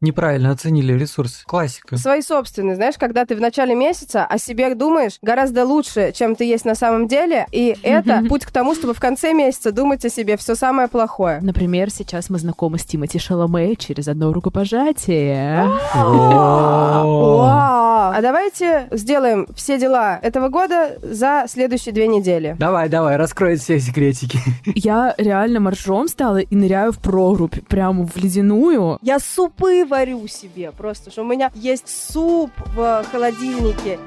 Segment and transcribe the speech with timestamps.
[0.00, 1.42] Неправильно оценили ресурс.
[1.46, 1.98] Классика.
[1.98, 6.44] Свои собственные, знаешь, когда ты в начале месяца о себе думаешь гораздо лучше, чем ты
[6.44, 10.08] есть на самом деле, и это путь к тому, чтобы в конце месяца думать о
[10.08, 11.40] себе все самое плохое.
[11.42, 15.68] Например, сейчас мы знакомы с Тимати Шаломе через одно рукопожатие.
[15.94, 17.79] Вау!
[18.08, 22.56] А давайте сделаем все дела этого года за следующие две недели.
[22.58, 24.38] Давай, давай, раскрой все секретики.
[24.74, 28.98] Я реально моржом стала и ныряю в прорубь, прямо в ледяную.
[29.02, 33.98] Я супы варю себе просто, что у меня есть суп в холодильнике.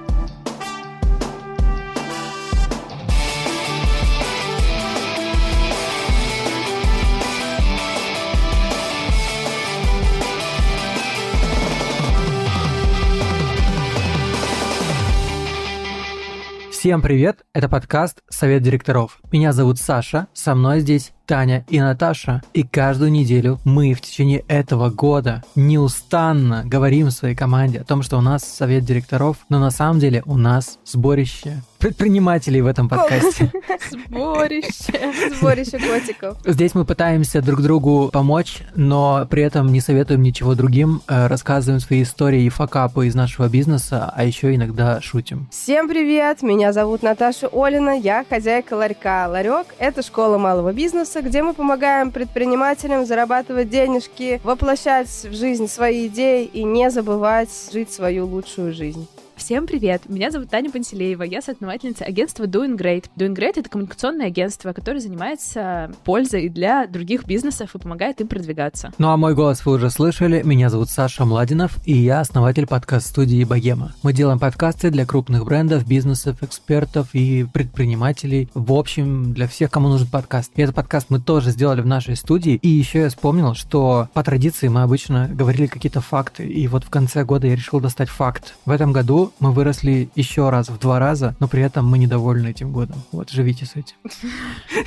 [16.84, 19.22] Всем привет, это подкаст «Совет директоров».
[19.32, 22.41] Меня зовут Саша, со мной здесь Таня и Наташа.
[22.54, 28.18] И каждую неделю мы в течение этого года неустанно говорим своей команде о том, что
[28.18, 33.52] у нас совет директоров, но на самом деле у нас сборище предпринимателей в этом подкасте.
[33.92, 35.11] Сборище.
[35.38, 36.38] Сборище котиков.
[36.45, 41.81] Здесь мы пытаемся друг другу помочь, но при этом не советуем ничего другим, э, рассказываем
[41.81, 45.50] свои истории и факапы из нашего бизнеса, а еще иногда шутим.
[45.52, 49.28] Всем привет, меня зовут Наташа Олина, я хозяйка ларька.
[49.30, 56.08] Ларек– это школа малого бизнеса, где мы помогаем предпринимателям зарабатывать денежки, воплощать в жизнь свои
[56.08, 59.08] идеи и не забывать жить свою лучшую жизнь.
[59.36, 60.03] Всем привет!
[60.08, 63.06] Меня зовут Таня Пантелеева, я соосновательница агентства Doing Great.
[63.17, 68.94] Doing Great— это коммуникационное агентство, которое занимается пользой для других бизнесов и помогает им продвигаться.
[69.00, 70.44] Ну а мой голос вы уже слышали.
[70.44, 73.94] Меня зовут Саша Младинов, и я основатель подкаст-студии «Богема».
[74.04, 78.50] Мы делаем подкасты для крупных брендов, бизнесов, экспертов и предпринимателей.
[78.54, 80.52] В общем, для всех, кому нужен подкаст.
[80.56, 82.59] И этот подкаст мы тоже сделали в нашей студии.
[82.61, 86.45] И еще я вспомнил, что по традиции мы обычно говорили какие-то факты.
[86.45, 88.54] И вот в конце года я решил достать факт.
[88.66, 92.50] В этом году мы выросли еще раз в два раза, но при этом мы недовольны
[92.50, 92.98] этим годом.
[93.12, 93.95] Вот, живите с этим.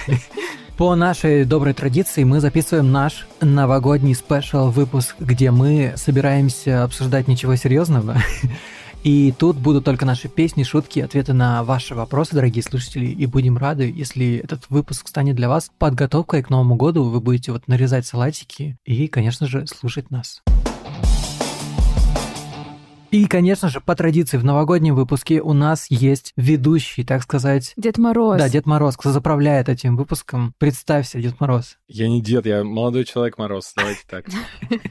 [0.77, 7.57] По нашей доброй традиции мы записываем наш новогодний спешл выпуск, где мы собираемся обсуждать ничего
[7.57, 8.17] серьезного.
[9.03, 13.07] И тут будут только наши песни, шутки, ответы на ваши вопросы, дорогие слушатели.
[13.07, 17.05] И будем рады, если этот выпуск станет для вас подготовкой к Новому году.
[17.05, 20.43] Вы будете вот нарезать салатики и, конечно же, слушать нас.
[23.17, 27.73] И, конечно же, по традиции в новогоднем выпуске у нас есть ведущий, так сказать...
[27.79, 28.37] Дед Мороз.
[28.37, 30.53] Да, Дед Мороз, кто заправляет этим выпуском.
[30.59, 31.79] Представься, Дед Мороз.
[31.89, 34.27] Я не дед, я молодой человек Мороз, давайте так.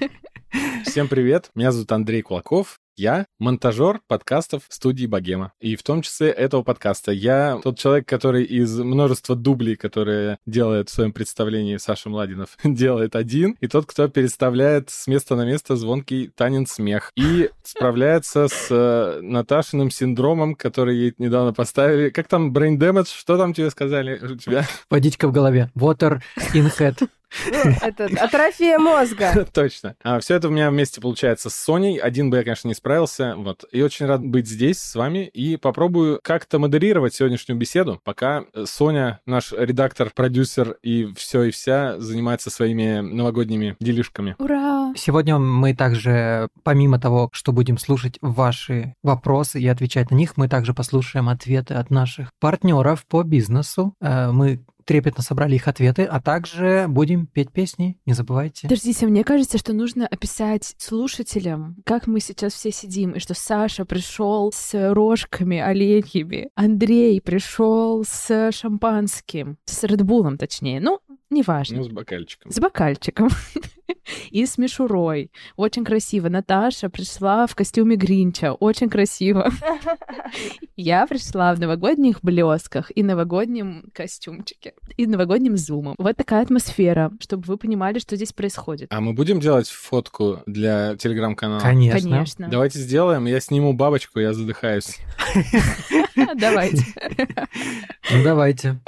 [0.88, 5.52] Всем привет, меня зовут Андрей Кулаков, я монтажер подкастов студии Богема.
[5.60, 7.12] И в том числе этого подкаста.
[7.12, 13.16] Я тот человек, который из множества дублей, которые делает в своем представлении Саша Младинов, делает
[13.16, 13.58] один.
[13.60, 17.12] И тот, кто переставляет с места на место звонкий Танин смех.
[17.16, 22.10] И справляется с э, Наташиным синдромом, который ей недавно поставили.
[22.10, 23.10] Как там, brain damage?
[23.16, 24.66] Что там тебе сказали у тебя?
[24.90, 25.72] Водичка в голове.
[25.76, 26.22] Water
[26.54, 27.08] in head.
[27.52, 29.46] Ну, это атрофия мозга.
[29.54, 29.96] Точно.
[30.04, 31.98] А все это у меня вместе получается с Соней.
[31.98, 33.36] Один бы я, конечно, не справился.
[33.36, 33.66] Вот.
[33.72, 35.28] И очень рад быть здесь с вами.
[35.28, 41.52] И попробую как-то модерировать сегодняшнюю беседу, пока э, Соня, наш редактор, продюсер и все и
[41.52, 44.36] вся занимается своими новогодними делишками.
[44.40, 44.94] Ура!
[44.96, 50.48] Сегодня мы также, помимо того, что будем слушать ваши вопросы и отвечать на них, мы
[50.48, 53.94] также послушаем ответы от наших партнеров по бизнесу.
[54.02, 58.68] Э, Мы трепетно собрали их ответы, а также будем петь песни, не забывайте.
[58.68, 63.86] Подождите, мне кажется, что нужно описать слушателям, как мы сейчас все сидим, и что Саша
[63.86, 70.80] пришел с рожками оленьими, Андрей пришел с шампанским, с Редбулом точнее.
[70.80, 71.78] Ну, неважно.
[71.78, 72.52] Ну, с бокальчиком.
[72.52, 73.30] С бокальчиком.
[74.32, 75.32] И с мишурой.
[75.56, 76.30] Очень красиво.
[76.30, 78.54] Наташа пришла в костюме Гринча.
[78.54, 79.52] Очень красиво.
[80.76, 84.74] Я пришла в новогодних блесках и новогоднем костюмчике.
[84.98, 85.96] И новогодним зумом.
[85.98, 88.88] Вот такая атмосфера, чтобы вы понимали, что здесь происходит.
[88.92, 91.60] А мы будем делать фотку для телеграм-канала?
[91.60, 92.10] Конечно.
[92.10, 92.48] Конечно.
[92.50, 93.26] Давайте сделаем.
[93.26, 95.00] Я сниму бабочку, я задыхаюсь.
[96.36, 96.84] Давайте.
[98.12, 98.80] Ну давайте.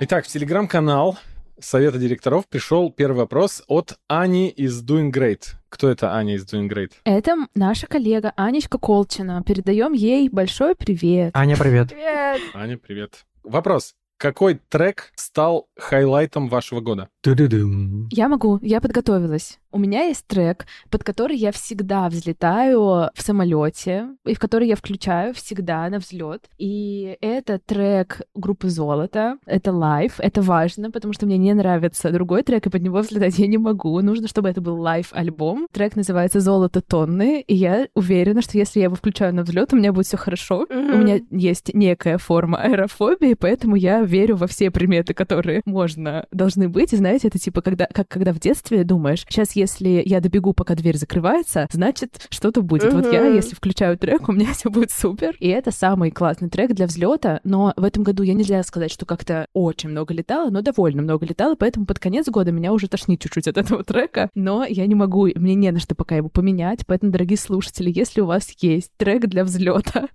[0.00, 1.16] Итак, в телеграм-канал
[1.62, 5.54] Совета директоров пришел первый вопрос от Ани из Doing Great.
[5.68, 6.90] Кто это Аня из Doing Great?
[7.04, 9.44] Это наша коллега Анечка Колчина.
[9.46, 11.30] Передаем ей большой привет.
[11.34, 11.90] Аня, привет.
[11.90, 12.40] Привет.
[12.52, 13.24] Аня, привет.
[13.44, 13.94] Вопрос.
[14.18, 17.08] Какой трек стал хайлайтом вашего года?
[17.24, 19.60] Я могу, я подготовилась.
[19.72, 24.76] У меня есть трек, под который я всегда взлетаю в самолете, и в который я
[24.76, 26.48] включаю всегда на взлет.
[26.58, 29.38] И это трек группы Золото.
[29.46, 30.14] Это live.
[30.18, 33.58] Это важно, потому что мне не нравится другой трек, и под него взлетать я не
[33.58, 34.00] могу.
[34.00, 35.66] Нужно, чтобы это был live-альбом.
[35.72, 39.76] Трек называется Золото тонны, и я уверена, что если я его включаю на взлет, у
[39.76, 40.66] меня будет все хорошо.
[40.68, 40.94] Mm-hmm.
[40.94, 46.68] У меня есть некая форма аэрофобии, поэтому я верю во все приметы, которые можно, должны
[46.68, 46.92] быть.
[46.92, 50.74] И знаете, это типа, когда, как когда в детстве думаешь, сейчас, если я добегу, пока
[50.74, 52.92] дверь закрывается, значит, что-то будет.
[52.92, 53.02] Mm-hmm.
[53.02, 55.34] Вот я, если включаю трек, у меня все будет супер.
[55.38, 59.06] И это самый классный трек для взлета, но в этом году я нельзя сказать, что
[59.06, 63.20] как-то очень много летала, но довольно много летала, поэтому под конец года меня уже тошнит
[63.20, 66.86] чуть-чуть от этого трека, но я не могу, мне не на что пока его поменять,
[66.86, 70.08] поэтому, дорогие слушатели, если у вас есть трек для взлета,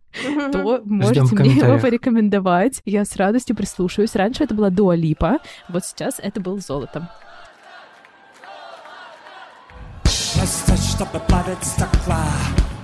[0.52, 2.82] то можете мне его порекомендовать.
[2.86, 4.16] Я с радостью прислушаюсь.
[4.16, 5.40] Раньше это была Дуа Липа,
[5.70, 7.08] вот сейчас это был золотом.
[10.98, 12.26] Чтобы плавить стекла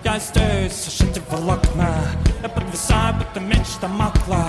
[0.04, 1.95] Я здесь, сушите волокна
[2.44, 4.45] Я подвисаю, будто мечта макла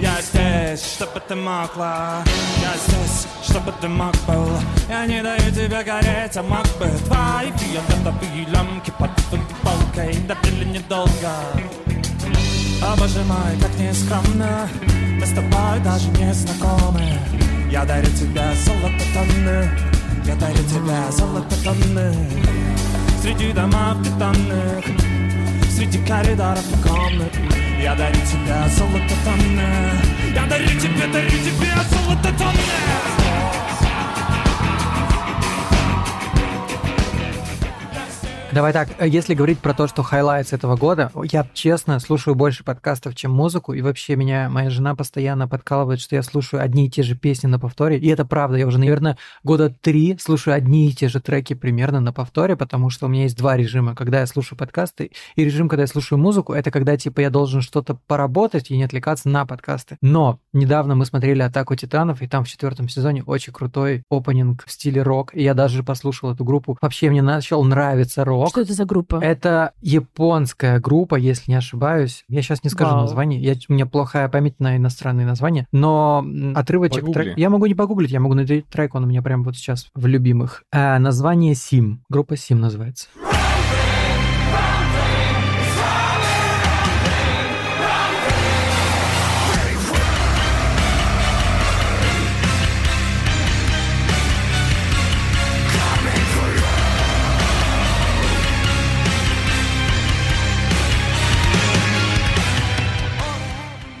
[0.00, 2.24] Я здесь, чтобы ты могла.
[2.60, 4.48] Я здесь, чтобы ты мог был.
[4.88, 6.88] Я не даю тебе гореть, а мог бы.
[7.06, 11.30] Твои фиолетовые лямки под футболкой Добили недолго
[12.82, 14.68] О боже мой, как нескромно.
[15.20, 17.20] Мы с тобой даже не знакомы.
[17.70, 19.70] Я дарю тебе золото тонны.
[20.24, 22.75] Я дарю тебе золото тонны
[23.26, 24.84] Среди домов бетонных
[25.68, 27.32] Среди коридоров и комнат.
[27.82, 29.66] Я дарю тебе золото тонны.
[30.32, 33.65] Я дарю тебе, дарю тебе золото тонны
[38.56, 42.64] Давай так, э, если говорить про то, что highlights этого года, я честно слушаю больше
[42.64, 46.90] подкастов, чем музыку, и вообще меня моя жена постоянно подкалывает, что я слушаю одни и
[46.90, 50.88] те же песни на повторе, и это правда, я уже, наверное, года три слушаю одни
[50.88, 54.20] и те же треки примерно на повторе, потому что у меня есть два режима, когда
[54.20, 57.98] я слушаю подкасты, и режим, когда я слушаю музыку, это когда, типа, я должен что-то
[58.06, 59.98] поработать и не отвлекаться на подкасты.
[60.00, 64.72] Но недавно мы смотрели «Атаку титанов», и там в четвертом сезоне очень крутой опенинг в
[64.72, 66.78] стиле рок, и я даже послушал эту группу.
[66.80, 68.52] Вообще мне начал нравиться рок, Рок.
[68.52, 69.16] Что это за группа?
[69.22, 72.24] Это японская группа, если не ошибаюсь.
[72.28, 73.02] Я сейчас не скажу Вау.
[73.02, 73.40] название.
[73.40, 75.66] Я, у меня плохая память на иностранные названия.
[75.72, 77.36] Но отрывочек трек...
[77.36, 80.06] Я могу не погуглить, я могу найти трек, он у меня прямо вот сейчас в
[80.06, 80.62] любимых.
[80.72, 82.02] А, название Сим.
[82.08, 83.08] Группа Сим называется.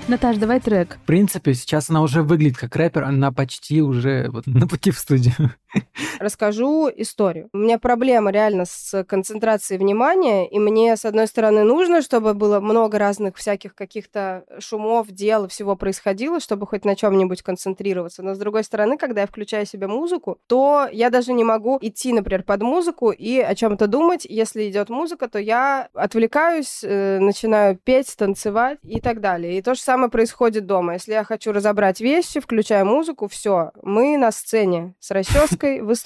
[0.08, 0.98] Наташ, давай трек.
[1.02, 4.98] В принципе, сейчас она уже выглядит как рэпер, она почти уже вот на пути в
[4.98, 5.34] студию.
[6.18, 7.48] Расскажу историю.
[7.52, 12.60] У меня проблема реально с концентрацией внимания, и мне, с одной стороны, нужно, чтобы было
[12.60, 18.22] много разных всяких каких-то шумов, дел, всего происходило, чтобы хоть на чем-нибудь концентрироваться.
[18.22, 22.12] Но, с другой стороны, когда я включаю себе музыку, то я даже не могу идти,
[22.12, 24.24] например, под музыку и о чем-то думать.
[24.24, 29.58] Если идет музыка, то я отвлекаюсь, э, начинаю петь, танцевать и так далее.
[29.58, 30.94] И то же самое происходит дома.
[30.94, 36.05] Если я хочу разобрать вещи, включаю музыку, все, мы на сцене с расческой выступаем.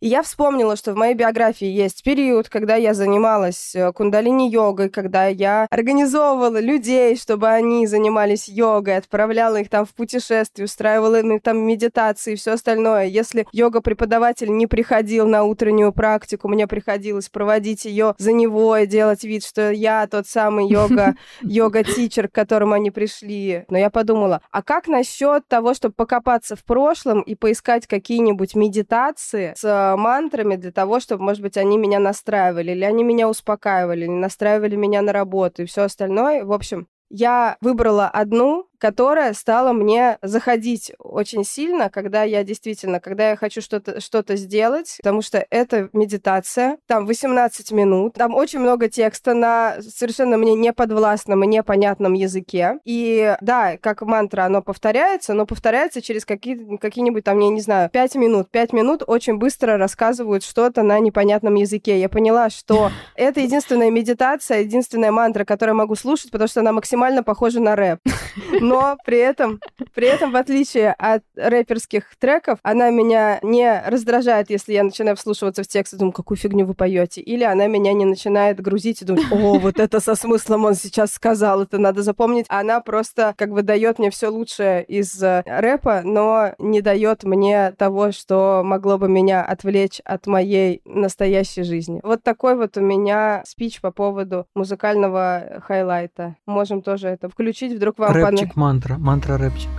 [0.00, 5.26] И я вспомнила, что в моей биографии есть период, когда я занималась э, кундалини-йогой, когда
[5.26, 11.58] я организовывала людей, чтобы они занимались йогой, отправляла их там в путешествие, устраивала им там
[11.58, 13.06] медитации и все остальное.
[13.06, 19.24] Если йога-преподаватель не приходил на утреннюю практику, мне приходилось проводить ее за него и делать
[19.24, 23.64] вид, что я тот самый йога, йога-тичер, к которому они пришли.
[23.68, 29.19] Но я подумала, а как насчет того, чтобы покопаться в прошлом и поискать какие-нибудь медитации
[29.20, 34.04] с э, мантрами для того, чтобы, может быть, они меня настраивали, или они меня успокаивали,
[34.04, 36.44] или настраивали меня на работу и все остальное.
[36.44, 43.30] В общем, я выбрала одну, которая стала мне заходить очень сильно, когда я действительно, когда
[43.30, 48.88] я хочу что-то что сделать, потому что это медитация, там 18 минут, там очень много
[48.88, 52.78] текста на совершенно мне неподвластном и непонятном языке.
[52.84, 57.90] И да, как мантра, оно повторяется, но повторяется через какие, какие-нибудь там, я не знаю,
[57.90, 58.50] 5 минут.
[58.50, 62.00] 5 минут очень быстро рассказывают что-то на непонятном языке.
[62.00, 66.72] Я поняла, что это единственная медитация, единственная мантра, которую я могу слушать, потому что она
[66.72, 67.98] максимально похожа на рэп.
[68.70, 69.58] но при этом,
[69.94, 75.64] при этом, в отличие от рэперских треков, она меня не раздражает, если я начинаю вслушиваться
[75.64, 79.04] в текст и думаю, какую фигню вы поете, или она меня не начинает грузить и
[79.04, 82.46] думать, о, вот это со смыслом он сейчас сказал, это надо запомнить.
[82.48, 87.72] Она просто как бы дает мне все лучшее из э, рэпа, но не дает мне
[87.72, 91.98] того, что могло бы меня отвлечь от моей настоящей жизни.
[92.04, 96.36] Вот такой вот у меня спич по поводу музыкального хайлайта.
[96.46, 99.72] Можем тоже это включить, вдруг вам Рэпчик mantra, mantra repçik.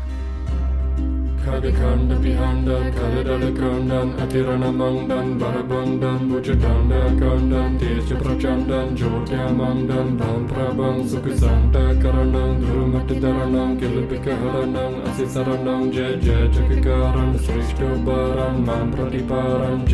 [3.62, 4.72] Kandan atirana
[5.42, 6.20] barabandan
[7.22, 7.72] kandan
[8.22, 8.90] prachandan
[12.02, 14.96] karanang kilipika haranang
[19.30, 19.86] baran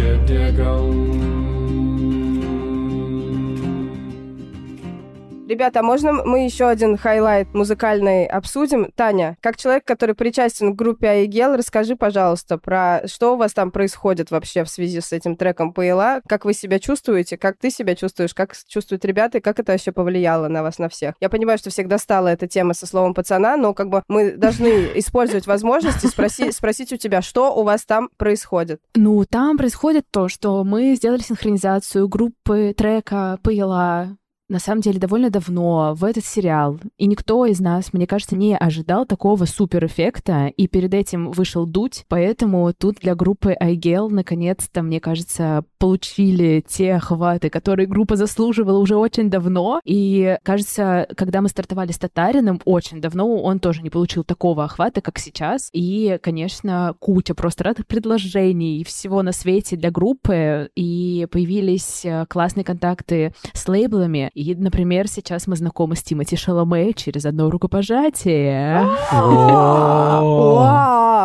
[5.48, 8.92] Ребята, а можно мы еще один хайлайт музыкальный обсудим?
[8.94, 13.72] Таня, как человек, который причастен к группе Айгел, расскажи, пожалуйста, про что у вас там
[13.72, 17.96] происходит вообще в связи с этим треком ПЛА, как вы себя чувствуете, как ты себя
[17.96, 21.16] чувствуешь, как чувствуют ребята, и как это вообще повлияло на вас, на всех.
[21.22, 24.68] Я понимаю, что всегда стала эта тема со словом пацана, но как бы мы должны
[24.96, 28.82] использовать возможности спроси, спросить у тебя, что у вас там происходит.
[28.96, 34.18] Ну, там происходит то, что мы сделали синхронизацию группы трека ПЛА
[34.50, 38.56] на самом деле довольно давно в этот сериал, и никто из нас, мне кажется, не
[38.56, 45.00] ожидал такого супер-эффекта, и перед этим вышел Дудь, поэтому тут для группы iGel наконец-то, мне
[45.00, 51.92] кажется, получили те охваты, которые группа заслуживала уже очень давно, и кажется, когда мы стартовали
[51.92, 57.36] с Татариным очень давно, он тоже не получил такого охвата, как сейчас, и, конечно, куча
[57.36, 64.32] просто разных предложений всего на свете для группы, и появились э, классные контакты с лейблами,
[64.38, 68.86] и, например, сейчас мы знакомы с Тимати Шаломе через одно рукопожатие.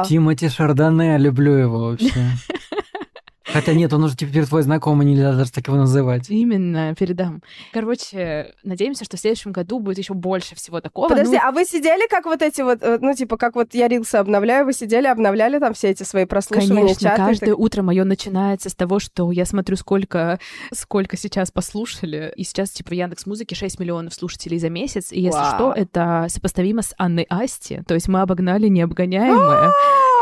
[0.09, 2.31] Тимати Шардоне, люблю его вообще.
[3.52, 6.30] Хотя нет, он уже теперь твой знакомый, нельзя даже так его называть.
[6.30, 7.42] Именно, передам.
[7.73, 11.09] Короче, надеемся, что в следующем году будет еще больше всего такого.
[11.09, 11.40] Подожди, ну...
[11.42, 14.64] а вы сидели как вот эти вот, э, ну, типа, как вот я рилсы обновляю,
[14.64, 17.16] вы сидели, обновляли там все эти свои прослушивания, Конечно, чаты?
[17.16, 17.59] каждое так...
[17.59, 20.38] утро мое начинается с того, что я смотрю, сколько,
[20.73, 22.32] сколько сейчас послушали.
[22.37, 25.12] И сейчас, типа, в Яндекс Музыке 6 миллионов слушателей за месяц.
[25.12, 25.54] И если Вау.
[25.54, 27.82] что, это сопоставимо с Анной Асти.
[27.87, 29.73] То есть мы обогнали необгоняемое.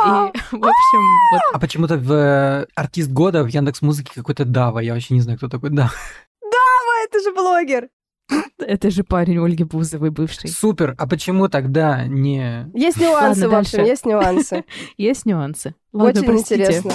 [0.06, 1.00] И, в общем,
[1.32, 1.40] вот.
[1.52, 4.80] А почему-то в э, артист года в Яндекс Музыке какой-то Дава.
[4.80, 5.92] Я вообще не знаю, кто такой Дава.
[6.40, 7.88] Дава, это же блогер.
[8.58, 10.48] Это же парень Ольги Бузовой бывший.
[10.48, 10.94] Супер.
[10.98, 12.70] А почему тогда не...
[12.74, 14.64] Есть нюансы, Ладно, в общем, есть нюансы.
[14.96, 15.74] Есть нюансы.
[15.92, 16.62] Ладно, Очень простите.
[16.62, 16.92] интересно.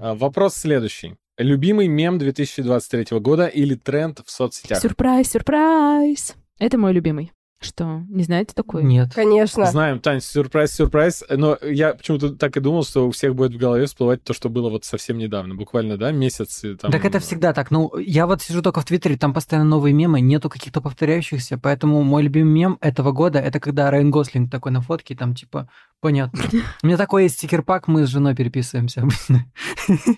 [0.00, 1.16] А, вопрос следующий.
[1.38, 4.80] Любимый мем 2023 года или тренд в соцсетях?
[4.80, 6.34] Сюрприз, сюрприз.
[6.58, 7.32] Это мой любимый.
[7.60, 8.82] Что, не знаете такое?
[8.84, 9.12] Нет.
[9.14, 9.66] Конечно.
[9.66, 11.24] Знаем, Тань, сюрприз, сюрприз.
[11.28, 14.48] Но я почему-то так и думал, что у всех будет в голове всплывать то, что
[14.48, 16.64] было вот совсем недавно, буквально, да, месяц.
[16.80, 16.92] Там...
[16.92, 17.72] Так это всегда так.
[17.72, 22.02] Ну, я вот сижу только в Твиттере, там постоянно новые мемы, нету каких-то повторяющихся, поэтому
[22.02, 25.68] мой любимый мем этого года это когда Райан Гослинг такой на фотке, там типа
[26.00, 26.40] Понятно.
[26.82, 29.46] У меня такой есть стикер-пак, мы с женой переписываемся обычно.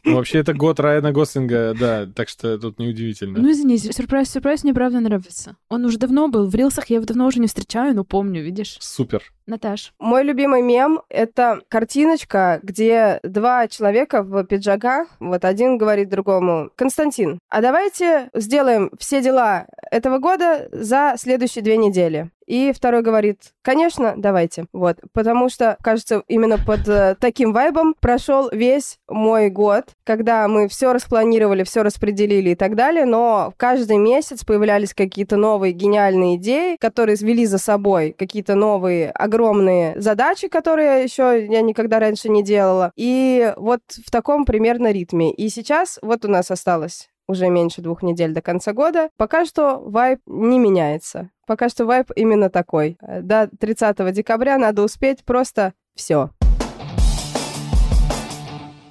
[0.05, 3.39] Ну, вообще, это год Райана Гослинга, да, так что тут неудивительно.
[3.39, 5.57] Ну, извините, сюрприз, сюрприз мне правда нравится.
[5.71, 8.77] Он уже давно был, в рилсах я его давно уже не встречаю, но помню, видишь?
[8.81, 9.23] Супер.
[9.47, 9.93] Наташ.
[9.99, 17.41] Мой любимый мем— это картиночка, где два человека в пиджаках, вот один говорит другому, Константин,
[17.49, 22.31] а давайте сделаем все дела этого года за следующие две недели.
[22.51, 24.65] И второй говорит, конечно, давайте.
[24.73, 30.67] Вот, потому что, кажется, именно под э, таким вайбом прошел весь мой год, когда мы
[30.67, 36.77] все распланировали, все распределили и так далее, но каждый месяц появлялись какие-то новые гениальные идеи,
[36.81, 42.91] которые вели за собой какие-то новые огромные задачи, которые еще я никогда раньше не делала.
[42.97, 45.33] И вот в таком примерно ритме.
[45.33, 49.09] И сейчас вот у нас осталось уже меньше двух недель до конца года.
[49.17, 51.31] Пока что вайп не меняется.
[51.47, 52.99] Пока что вайп именно такой.
[53.01, 56.31] До 30 декабря надо успеть просто все.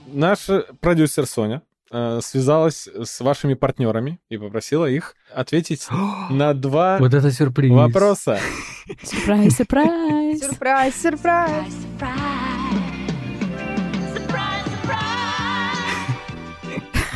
[0.07, 0.47] Наш
[0.79, 5.87] продюсер Соня э, связалась с вашими партнерами и попросила их ответить
[6.29, 7.71] на два вот это сюрприз.
[7.71, 8.39] вопроса.
[9.03, 10.41] Сюрприз, сюрприз.
[10.41, 12.38] Сюрприз, сюрприз.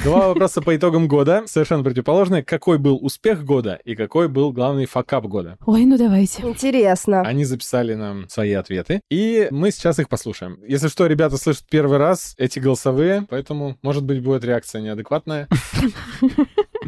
[0.04, 2.44] Два вопроса по итогам года, совершенно противоположные.
[2.44, 5.58] Какой был успех года и какой был главный факап года?
[5.66, 6.44] Ой, ну давайте.
[6.44, 7.22] Интересно.
[7.22, 10.60] Они записали нам свои ответы, и мы сейчас их послушаем.
[10.68, 15.48] Если что, ребята слышат первый раз эти голосовые, поэтому, может быть, будет реакция неадекватная.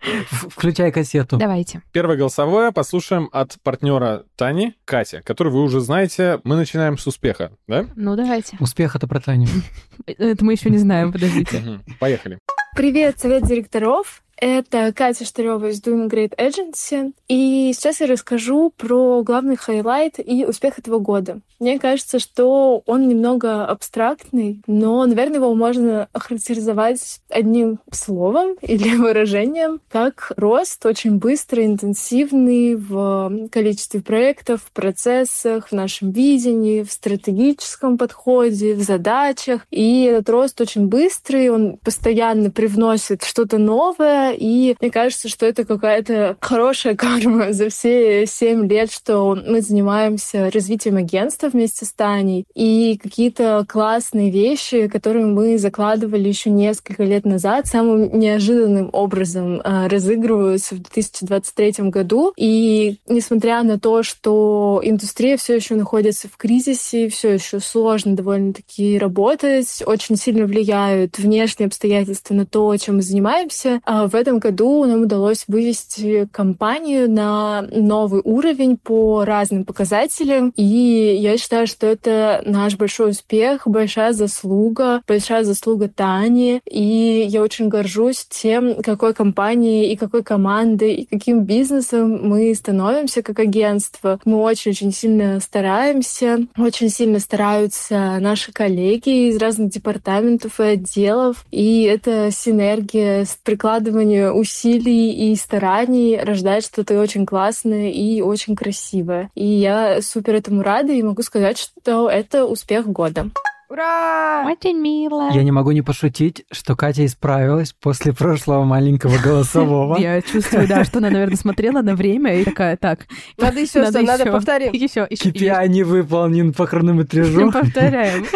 [0.30, 1.36] Включай кассету.
[1.36, 1.82] Давайте.
[1.92, 6.40] Первое голосовое послушаем от партнера Тани, Катя, который вы уже знаете.
[6.44, 7.86] Мы начинаем с успеха, да?
[7.96, 8.56] Ну, давайте.
[8.60, 9.48] Успех это про Таню.
[10.06, 11.80] Это мы еще не знаем, подождите.
[11.98, 12.38] Поехали.
[12.74, 14.22] Привет, совет директоров.
[14.40, 17.12] Это Катя Штырева из Doing Great Agency.
[17.28, 21.40] И сейчас я расскажу про главный highlight и успех этого года.
[21.58, 29.82] Мне кажется, что он немного абстрактный, но, наверное, его можно охарактеризовать одним словом или выражением,
[29.90, 37.98] как рост очень быстрый, интенсивный в количестве проектов, в процессах, в нашем видении, в стратегическом
[37.98, 39.66] подходе, в задачах.
[39.70, 45.64] И этот рост очень быстрый, он постоянно привносит что-то новое, и мне кажется, что это
[45.64, 52.44] какая-то хорошая карма за все семь лет, что мы занимаемся развитием агентства вместе с Таней,
[52.54, 59.86] и какие-то классные вещи, которые мы закладывали еще несколько лет назад, самым неожиданным образом э,
[59.88, 62.32] разыгрываются в 2023 году.
[62.36, 68.98] И несмотря на то, что индустрия все еще находится в кризисе, все еще сложно довольно-таки
[68.98, 74.84] работать, очень сильно влияют внешние обстоятельства на то, чем мы занимаемся, а в этом году
[74.84, 80.52] нам удалось вывести компанию на новый уровень по разным показателям.
[80.56, 86.60] И я считаю, что это наш большой успех, большая заслуга, большая заслуга Тани.
[86.70, 93.22] И я очень горжусь тем, какой компанией и какой командой и каким бизнесом мы становимся
[93.22, 94.20] как агентство.
[94.24, 101.46] Мы очень-очень сильно стараемся, очень сильно стараются наши коллеги из разных департаментов и отделов.
[101.50, 109.30] И эта синергия с прикладыванием усилий и стараний рождает что-то очень классное и очень красивое.
[109.34, 113.30] И я супер этому рада и могу сказать, что это успех года.
[113.70, 114.44] Ура!
[114.50, 115.30] Очень мило.
[115.32, 119.96] Я не могу не пошутить, что Катя исправилась после прошлого маленького голосового.
[119.96, 123.06] Я чувствую, да, что она, наверное, смотрела на время и такая, так,
[123.38, 124.32] Надо еще что, надо ещё.
[124.32, 124.72] повторим.
[124.72, 125.30] Еще, еще.
[125.30, 127.52] KPI не выполнен по хронометражу.
[127.52, 128.26] Повторяем.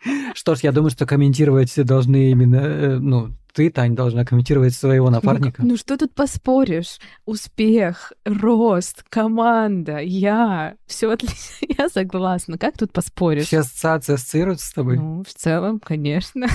[0.34, 4.74] Что ж, я думаю, что комментировать все должны именно, э, ну, ты, Тань, должна комментировать
[4.74, 5.62] своего напарника.
[5.64, 6.98] Ну что тут поспоришь?
[7.26, 10.74] Успех, рост, команда, я.
[10.86, 11.66] Все отлично.
[11.78, 12.58] Я согласна.
[12.58, 13.46] Как тут поспоришь?
[13.46, 14.96] Все ассоциации ассоциируются с тобой?
[14.98, 16.46] Ну, в целом, конечно.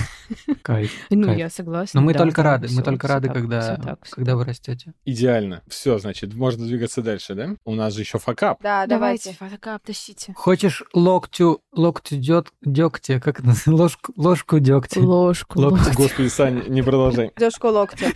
[0.62, 0.92] Кайф.
[1.10, 1.38] Ну, Кайф.
[1.38, 2.00] я согласна.
[2.00, 4.00] Но мы да, только да, рады, мы всё, только всё рады, так, когда, всё так,
[4.10, 4.38] когда так.
[4.38, 4.92] вы растете.
[5.04, 5.62] Идеально.
[5.66, 7.56] Все, значит, можно двигаться дальше, да?
[7.64, 8.58] У нас же еще факап.
[8.62, 9.38] Да, Давайте, давайте.
[9.38, 10.34] фотокап тащите.
[10.36, 15.00] Хочешь локтю, локтю дёг, дёгтя, как это ложку, ложку дёгтя?
[15.00, 15.60] Ложку.
[15.60, 15.76] Локтю.
[15.76, 16.02] ложку.
[16.02, 17.32] Господи, Сань, не продолжай.
[17.36, 18.06] Дёшку локтя.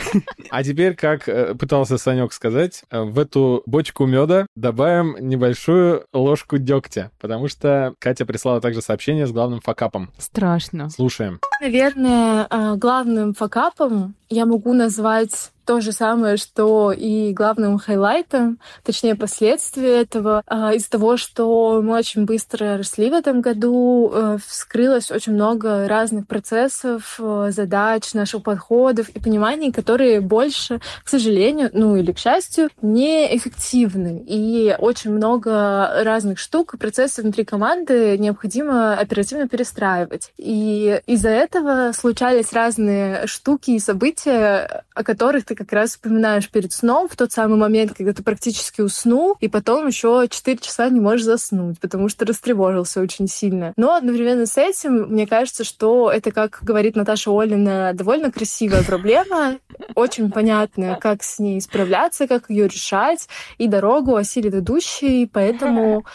[0.50, 6.58] А теперь, как э, пытался Санек сказать, э, в эту бочку меда добавим небольшую ложку
[6.58, 10.10] дегтя, потому что Катя прислала также сообщение с главным факапом.
[10.18, 10.90] Страшно.
[10.90, 11.40] Слушаем.
[11.60, 19.14] Наверное, э, главным факапом я могу назвать то же самое, что и главным хайлайтом, точнее,
[19.14, 20.42] последствия этого.
[20.48, 25.86] А, Из-за того, что мы очень быстро росли в этом году, э, вскрылось очень много
[25.86, 32.18] разных процессов, э, задач, наших подходов и пониманий, которые больше, к сожалению, ну или к
[32.18, 34.24] счастью, неэффективны.
[34.26, 40.32] И очень много разных штук и процессов внутри команды необходимо оперативно перестраивать.
[40.36, 46.72] И из-за этого случались разные штуки и события, о которых ты как раз вспоминаешь перед
[46.72, 51.00] сном, в тот самый момент, когда ты практически уснул, и потом еще 4 часа не
[51.00, 53.74] можешь заснуть, потому что растревожился очень сильно.
[53.76, 59.58] Но одновременно с этим, мне кажется, что это, как говорит Наташа Олина, довольно красивая проблема,
[59.94, 66.06] очень понятная, как с ней справляться, как ее решать, и дорогу осилит идущий, поэтому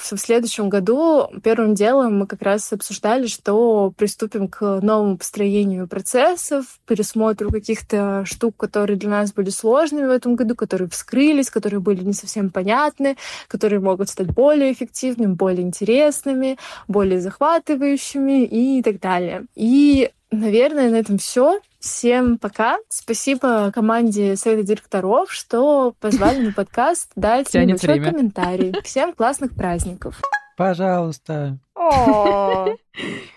[0.00, 6.64] в следующем году первым делом мы как раз обсуждали, что приступим к новому построению процессов,
[6.86, 12.02] пересмотру каких-то штук, которые для нас были сложными в этом году, которые вскрылись, которые были
[12.02, 13.16] не совсем понятны,
[13.48, 16.58] которые могут стать более эффективными, более интересными,
[16.88, 19.46] более захватывающими и так далее.
[19.54, 21.60] И Наверное, на этом все.
[21.80, 22.76] Всем пока.
[22.90, 28.12] Спасибо команде Совета директоров, что позвали на подкаст дать Тянет небольшой время.
[28.12, 28.74] комментарий.
[28.84, 30.20] Всем классных праздников.
[30.58, 31.58] Пожалуйста.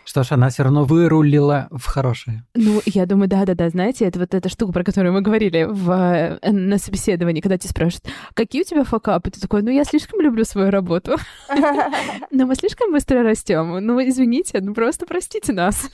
[0.04, 2.44] Что ж, она все равно вырулила в хорошее.
[2.54, 6.52] Ну, я думаю, да-да-да, знаете, это вот эта штука, про которую мы говорили в, э,
[6.52, 9.32] на собеседовании, когда тебя спрашивают, какие у тебя факапы?
[9.32, 11.16] Ты такой, ну, я слишком люблю свою работу,
[12.30, 13.78] но мы слишком быстро растем.
[13.80, 15.90] Ну, извините, ну, просто простите нас.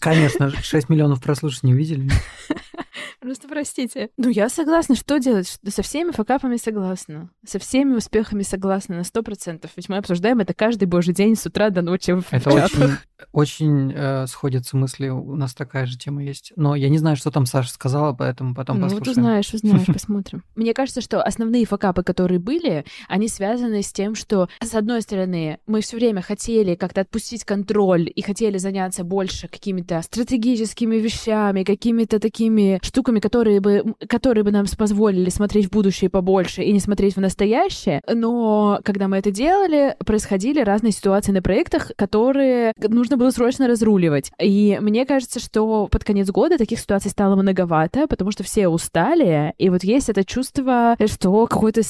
[0.00, 2.10] Конечно, 6 миллионов прослушаний видели.
[3.20, 4.08] Просто простите.
[4.16, 4.94] Ну, я согласна.
[4.94, 5.58] Что делать?
[5.68, 7.30] Со всеми факапами согласна.
[7.46, 9.72] Со всеми успехами согласна на сто процентов.
[9.76, 12.72] Ведь мы обсуждаем это каждый божий день с утра до ночи в Это чатах.
[12.72, 12.96] очень,
[13.32, 16.54] очень э, сходятся мысли, у нас такая же тема есть.
[16.56, 19.04] Но я не знаю, что там Саша сказала, поэтому потом ну, послушаем.
[19.04, 20.42] вот узнаешь, узнаешь, посмотрим.
[20.56, 25.58] Мне кажется, что основные факапы, которые были, они связаны с тем, что, с одной стороны,
[25.66, 32.18] мы все время хотели как-то отпустить контроль и хотели заняться больше какими-то стратегическими вещами, какими-то
[32.18, 37.16] такими штуками, которые бы, которые бы нам позволили смотреть в будущее побольше и не смотреть
[37.16, 38.02] в настоящее.
[38.12, 44.32] Но когда мы это делали, происходили разные ситуации на проектах, которые нужно было срочно разруливать.
[44.40, 49.54] И мне кажется, что под конец года таких ситуаций стало многовато, потому что все устали,
[49.58, 51.82] и вот есть это чувство, что какое-то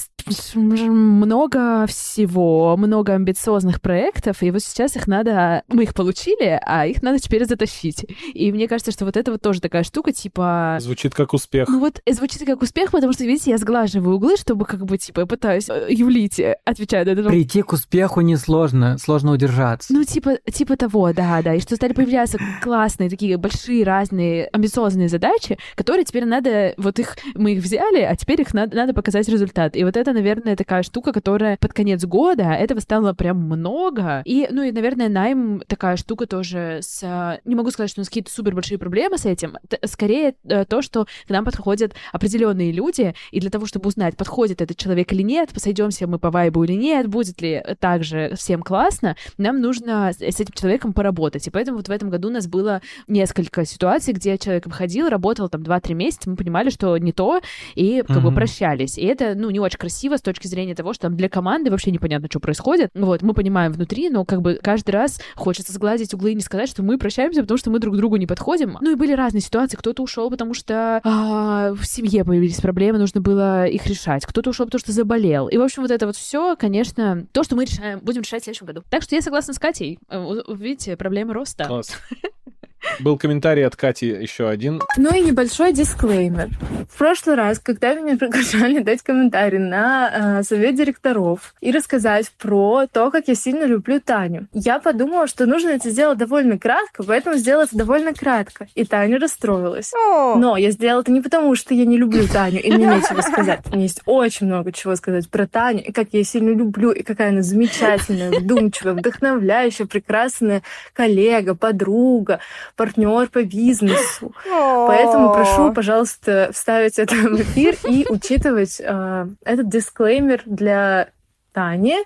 [0.54, 5.62] много всего, много амбициозных проектов, и вот сейчас их надо...
[5.68, 7.89] Мы их получили, а их надо теперь затащить.
[8.35, 10.79] И мне кажется, что вот это вот тоже такая штука, типа...
[10.81, 11.68] Звучит как успех.
[11.68, 15.26] Ну вот звучит как успех, потому что, видите, я сглаживаю углы, чтобы как бы, типа,
[15.26, 17.24] пытаюсь э, юлить, э, отвечая на это.
[17.24, 19.92] Прийти к успеху несложно, сложно удержаться.
[19.92, 21.55] Ну, типа, типа того, да, да.
[21.55, 27.16] И что стали появляться классные, такие большие, разные, амбициозные задачи, которые теперь надо, вот их,
[27.35, 29.76] мы их взяли, а теперь их надо, надо показать результат.
[29.76, 34.22] И вот это, наверное, такая штука, которая под конец года, этого стало прям много.
[34.24, 37.40] И, ну, и, наверное, найм такая штука тоже с...
[37.44, 39.56] Не могу сказать, что у нас какие-то супер большие проблемы с этим.
[39.84, 44.60] Скорее э, то, что к нам подходят определенные люди, и для того, чтобы узнать, подходит
[44.60, 49.16] этот человек или нет, посойдемся мы по вайбу или нет, будет ли также всем классно,
[49.38, 51.46] нам нужно с этим человеком поработать.
[51.46, 55.48] И поэтому вот в этом году у нас было несколько ситуаций, где человек выходил, работал
[55.48, 57.40] там 2-3 месяца, мы понимали, что не то,
[57.74, 58.20] и как mm-hmm.
[58.22, 58.98] бы прощались.
[58.98, 61.90] И это, ну, не очень красиво с точки зрения того, что там для команды вообще
[61.90, 62.90] непонятно, что происходит.
[62.94, 66.68] Вот, мы понимаем внутри, но как бы каждый раз хочется сгладить углы и не сказать,
[66.68, 68.78] что мы прощаемся, потому что мы друг другу не подходим.
[68.80, 69.76] Ну и были разные ситуации.
[69.76, 74.26] Кто-то ушел, потому что а, в семье появились проблемы, нужно было их решать.
[74.26, 75.48] Кто-то ушел, потому что заболел.
[75.48, 78.44] И, в общем, вот это вот все, конечно, то, что мы решаем, будем решать в
[78.44, 78.82] следующем году.
[78.90, 79.98] Так что я согласна с Катей.
[80.08, 81.64] Э, видите, проблемы роста.
[81.66, 81.92] Класс.
[83.00, 84.82] Был комментарий от Кати еще один.
[84.96, 86.48] Ну и небольшой дисклеймер.
[86.92, 92.86] В прошлый раз, когда меня приглашали дать комментарий на э, совет директоров и рассказать про
[92.86, 97.36] то, как я сильно люблю Таню, я подумала, что нужно это сделать довольно кратко, поэтому
[97.36, 98.68] сделала это довольно кратко.
[98.74, 99.92] И Таня расстроилась.
[99.94, 103.60] Но я сделала это не потому, что я не люблю Таню, и мне нечего сказать.
[103.66, 106.90] У меня есть очень много чего сказать про Таню, и как я ее сильно люблю,
[106.90, 110.62] и какая она замечательная, вдумчивая, вдохновляющая, прекрасная
[110.92, 112.40] коллега, подруга,
[112.80, 114.32] партнер по бизнесу.
[114.46, 121.10] Поэтому прошу, пожалуйста, вставить это в эфир и учитывать э, этот дисклеймер для
[121.52, 121.98] Тани,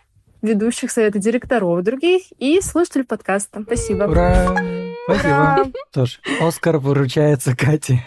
[0.43, 3.63] ведущих совета директоров других и слушателей подкаста.
[3.63, 4.03] Спасибо.
[4.03, 4.57] Ура!
[5.05, 5.71] Спасибо.
[5.93, 6.19] Тоже.
[6.41, 8.05] Оскар выручается Кате.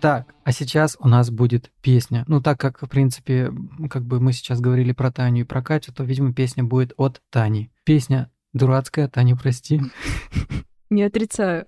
[0.00, 2.24] Так, а сейчас у нас будет песня.
[2.28, 3.52] Ну, так как, в принципе,
[3.90, 7.20] как бы мы сейчас говорили про Таню и про Катю, то, видимо, песня будет от
[7.30, 7.72] Тани.
[7.84, 9.80] Песня Дурацкая, Таня, прости.
[10.90, 11.66] Не отрицаю.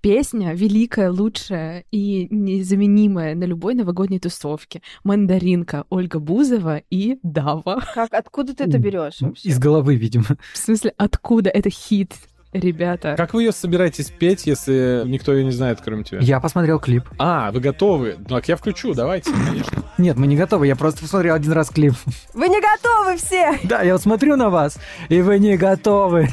[0.00, 4.80] Песня великая, лучшая и незаменимая на любой новогодней тусовке.
[5.04, 7.82] Мандаринка, Ольга Бузова и Дава.
[7.94, 9.20] Как, откуда ты это берешь?
[9.42, 10.24] Из головы, видимо.
[10.54, 11.50] В смысле, откуда?
[11.50, 12.14] Это хит
[12.52, 13.14] ребята.
[13.16, 16.20] Как вы ее собираетесь петь, если никто ее не знает, кроме тебя?
[16.20, 17.04] Я посмотрел клип.
[17.18, 18.16] А, вы готовы?
[18.18, 19.82] Ну, так я включу, давайте, конечно.
[19.98, 21.94] Нет, мы не готовы, я просто посмотрел один раз клип.
[22.34, 23.58] Вы не готовы все!
[23.64, 26.28] Да, я вот смотрю на вас, и вы не готовы.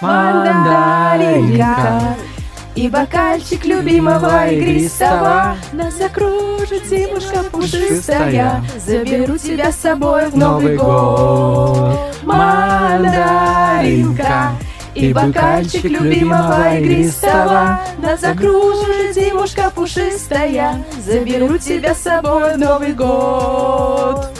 [0.00, 2.16] Мандаринка
[2.76, 8.62] и бокальчик любимого игристого Нас закружит зимушка пушистая.
[8.78, 11.98] Заберу тебя с собой в Новый год.
[12.22, 13.16] Мандаринка.
[14.94, 20.84] И бокальчик любимого игристого Нас закружит зимушка пушистая.
[21.04, 24.35] Заберу тебя с собой в Новый год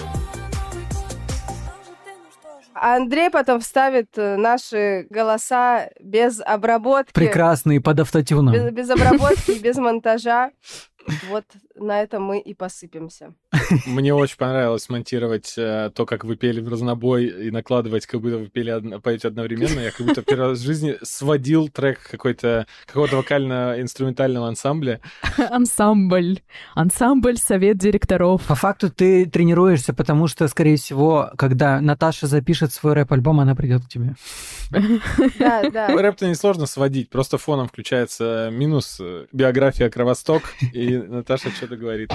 [2.81, 7.13] Андрей потом вставит э, наши голоса без обработки.
[7.13, 8.55] Прекрасные под автотюном.
[8.55, 10.51] Без, без обработки, без монтажа.
[11.31, 11.45] Вот
[11.79, 13.35] на этом мы и посыпемся.
[13.87, 18.39] Мне очень понравилось монтировать э, то, как вы пели в разнобой и накладывать, как будто
[18.39, 19.81] вы пели одно, поете одновременно.
[19.81, 25.01] Я как будто первый раз в жизни сводил трек какой-то какого-то вокально-инструментального ансамбля.
[25.39, 26.41] Ансамбль.
[26.75, 28.43] Ансамбль совет директоров.
[28.47, 33.85] По факту ты тренируешься, потому что, скорее всего, когда Наташа запишет свой рэп-альбом, она придет
[33.85, 34.15] к тебе.
[35.39, 35.89] Да, да.
[35.89, 42.13] Рэп-то несложно сводить, просто фоном включается минус э, биография Кровосток, и Наташа что-то говорит.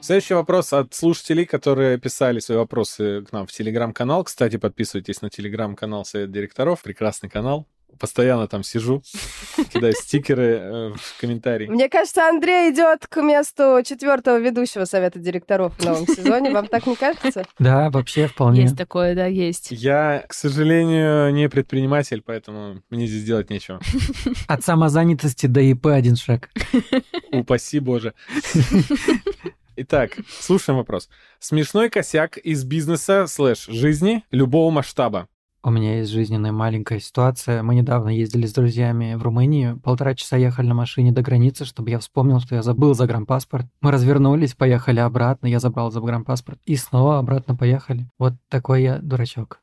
[0.00, 4.24] Следующий вопрос от слушателей, которые писали свои вопросы к нам в телеграм-канал.
[4.24, 6.82] Кстати, подписывайтесь на телеграм-канал Совет директоров.
[6.82, 7.68] Прекрасный канал.
[8.02, 9.00] Постоянно там сижу,
[9.72, 11.68] кидаю стикеры э, в комментарии.
[11.68, 16.50] Мне кажется, Андрей идет к месту четвертого ведущего совета директоров в новом сезоне.
[16.50, 17.44] Вам так не кажется?
[17.60, 18.62] Да, вообще вполне.
[18.62, 19.68] Есть такое, да, есть.
[19.70, 23.80] Я, к сожалению, не предприниматель, поэтому мне здесь делать нечего.
[24.48, 26.50] От самозанятости до ИП один шаг.
[27.32, 28.14] Упаси боже.
[29.76, 31.08] Итак, слушаем вопрос.
[31.38, 35.28] Смешной косяк из бизнеса слэш жизни любого масштаба.
[35.64, 37.62] У меня есть жизненная маленькая ситуация.
[37.62, 39.78] Мы недавно ездили с друзьями в Румынию.
[39.78, 43.66] Полтора часа ехали на машине до границы, чтобы я вспомнил, что я забыл загранпаспорт.
[43.80, 46.58] Мы развернулись, поехали обратно, я забрал загранпаспорт.
[46.64, 48.08] И снова обратно поехали.
[48.18, 49.60] Вот такой я дурачок.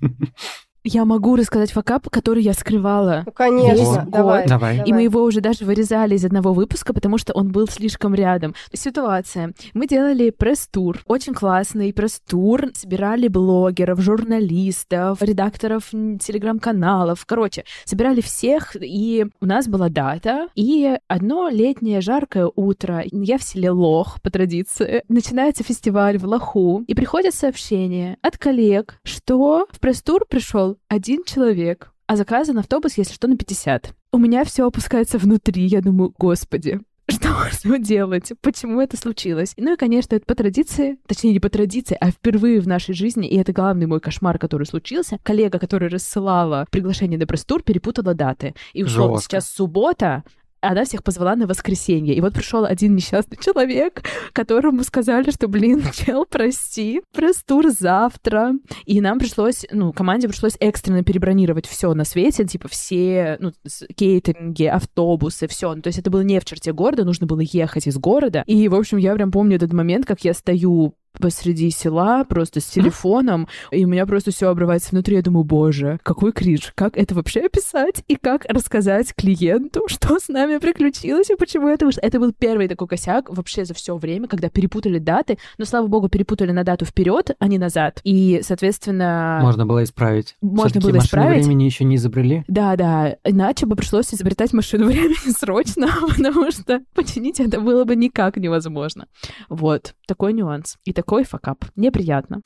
[0.86, 3.22] Я могу рассказать факап, который я скрывала.
[3.24, 4.42] Ну, конечно, Весь давай.
[4.42, 4.48] год.
[4.50, 4.82] Давай.
[4.84, 8.54] И мы его уже даже вырезали из одного выпуска, потому что он был слишком рядом.
[8.70, 9.54] Ситуация.
[9.72, 11.00] Мы делали пресс-тур.
[11.06, 12.66] Очень классный пресс-тур.
[12.74, 17.24] Собирали блогеров, журналистов, редакторов телеграм-каналов.
[17.24, 20.48] Короче, собирали всех, и у нас была дата.
[20.54, 23.04] И одно летнее жаркое утро.
[23.10, 25.02] Я в селе Лох, по традиции.
[25.08, 26.84] Начинается фестиваль в Лоху.
[26.86, 33.14] И приходит сообщение от коллег, что в пресс-тур пришел один человек, а заказан автобус, если
[33.14, 33.94] что, на 50.
[34.12, 35.64] У меня все опускается внутри.
[35.66, 37.28] Я думаю, господи, что
[37.64, 38.32] можно делать?
[38.40, 39.54] Почему это случилось?
[39.56, 43.28] Ну и, конечно, это по традиции, точнее, не по традиции, а впервые в нашей жизни,
[43.28, 45.18] и это главный мой кошмар, который случился.
[45.22, 48.54] Коллега, которая рассылала приглашение на пресс-тур, перепутала даты.
[48.72, 49.30] И условно Жёстко.
[49.30, 50.24] сейчас суббота,
[50.64, 52.14] она всех позвала на воскресенье.
[52.14, 58.52] И вот пришел один несчастный человек, которому сказали, что, блин, чел, прости, пресс-тур завтра.
[58.84, 63.52] И нам пришлось, ну, команде пришлось экстренно перебронировать все на свете, типа все, ну,
[63.96, 65.74] кейтеринги, автобусы, все.
[65.74, 68.42] Ну, то есть это было не в черте города, нужно было ехать из города.
[68.46, 72.64] И, в общем, я прям помню этот момент, как я стою посреди села, просто с
[72.64, 75.16] телефоном, и у меня просто все обрывается внутри.
[75.16, 80.28] Я думаю, боже, какой кринж, как это вообще описать и как рассказать клиенту, что с
[80.28, 82.00] нами приключилось и почему это вышло.
[82.00, 86.08] Это был первый такой косяк вообще за все время, когда перепутали даты, но, слава богу,
[86.08, 88.00] перепутали на дату вперед, а не назад.
[88.04, 89.38] И, соответственно...
[89.42, 90.36] Можно было исправить.
[90.40, 91.44] Можно было исправить.
[91.44, 92.44] времени еще не изобрели.
[92.48, 97.96] Да, да, иначе бы пришлось изобретать машину времени срочно, потому что починить это было бы
[97.96, 99.06] никак невозможно.
[99.48, 100.78] Вот, такой нюанс.
[100.84, 101.64] И такой факап.
[101.76, 102.40] Неприятно.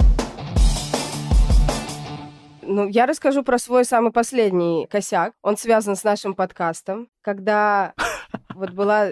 [2.62, 5.32] Ну, я расскажу про свой самый последний косяк.
[5.42, 7.08] Он связан с нашим подкастом.
[7.22, 7.94] Когда
[8.54, 9.08] вот была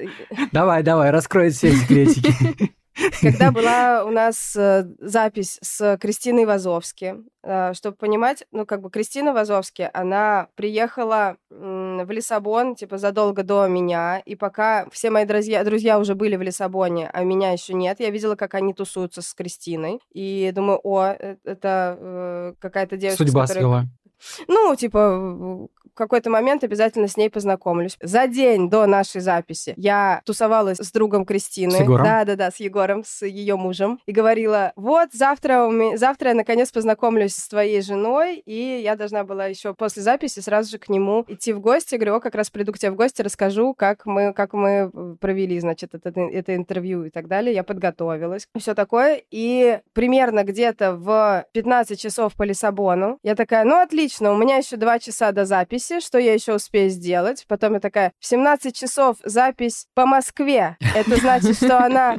[0.53, 2.75] Давай, давай, раскрой все секретики.
[3.21, 8.91] Когда была у нас э, запись с Кристиной Вазовски, э, чтобы понимать, ну, как бы
[8.91, 15.65] Кристина Вазовски, она приехала в Лиссабон, типа, задолго до меня, и пока все мои друзья,
[15.65, 19.33] друзья уже были в Лиссабоне, а меня еще нет, я видела, как они тусуются с
[19.35, 23.85] Кристиной, и думаю, о, э, это какая-то девушка, Судьба которой- свела.
[24.49, 27.97] Ну, типа, в какой-то момент обязательно с ней познакомлюсь.
[28.03, 31.71] За день до нашей записи я тусовалась с другом Кристины.
[31.71, 32.05] С Егором?
[32.05, 33.99] Да, да, да, с Егором, с ее мужем.
[34.05, 39.47] И говорила, вот, завтра, завтра я наконец познакомлюсь с твоей женой, и я должна была
[39.47, 41.95] еще после записи сразу же к нему идти в гости.
[41.95, 45.59] Говорю, о, как раз приду к тебе в гости, расскажу, как мы, как мы провели,
[45.61, 47.55] значит, это, это интервью и так далее.
[47.55, 49.23] Я подготовилась, все такое.
[49.31, 54.77] И примерно где-то в 15 часов по Лиссабону я такая, ну, отлично, у меня еще
[54.77, 57.45] 2 часа до записи, что я еще успею сделать?
[57.49, 60.77] Потом я такая, в 17 часов запись по Москве.
[60.95, 62.17] Это значит, что она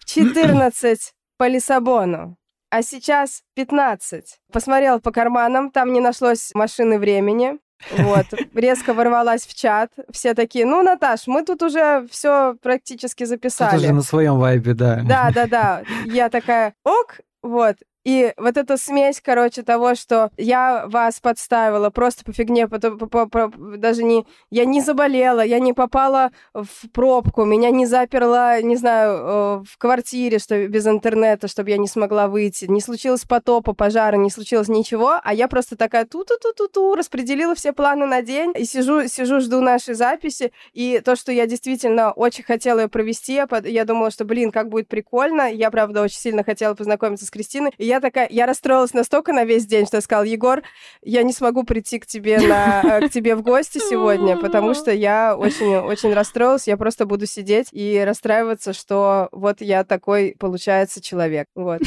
[0.00, 2.36] в 14 по Лиссабону.
[2.70, 4.38] А сейчас 15.
[4.52, 7.58] Посмотрела по карманам, там не нашлось машины времени.
[7.98, 9.92] Вот, резко ворвалась в чат.
[10.10, 13.76] Все такие, ну, Наташ, мы тут уже все практически Тут записали.
[13.76, 15.02] уже на своем вайбе, да.
[15.04, 15.82] Да, да, да.
[16.06, 17.76] Я такая, ок, вот.
[18.06, 23.08] И вот эта смесь, короче, того, что я вас подставила просто по фигне, потом, по-
[23.08, 24.24] по- по- даже не...
[24.48, 29.76] Я не заболела, я не попала в пробку, меня не заперла, не знаю, э, в
[29.76, 32.66] квартире, что без интернета, чтобы я не смогла выйти.
[32.66, 38.06] Не случилось потопа, пожара, не случилось ничего, а я просто такая ту-ту-ту-ту-ту, распределила все планы
[38.06, 42.82] на день, и сижу, сижу, жду нашей записи, и то, что я действительно очень хотела
[42.82, 45.52] ее провести, я, под- я думала, что, блин, как будет прикольно.
[45.52, 47.72] Я, правда, очень сильно хотела познакомиться с Кристиной.
[47.78, 50.62] И я такая, я расстроилась настолько на весь день, что я сказала, Егор,
[51.02, 54.92] я не смогу прийти к тебе, на, э, к тебе в гости сегодня, потому что
[54.92, 56.66] я очень, очень расстроилась.
[56.66, 61.46] Я просто буду сидеть и расстраиваться, что вот я такой, получается, человек.
[61.54, 61.80] Вот.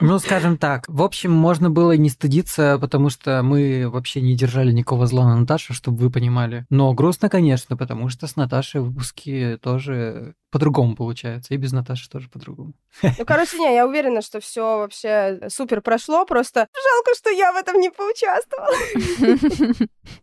[0.00, 4.72] Ну, скажем так, в общем, можно было не стыдиться, потому что мы вообще не держали
[4.72, 6.66] никакого зла на Наташу, чтобы вы понимали.
[6.70, 12.28] Но грустно, конечно, потому что с Наташей выпуски тоже по-другому получается, и без Наташи тоже
[12.28, 12.74] по-другому.
[13.02, 17.52] Ну, короче, не, я уверена, что все вообще вообще супер прошло, просто жалко, что я
[17.52, 18.74] в этом не поучаствовала.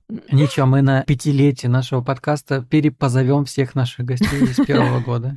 [0.31, 5.35] Ничего, мы на пятилетие нашего подкаста перепозовем всех наших гостей из первого года.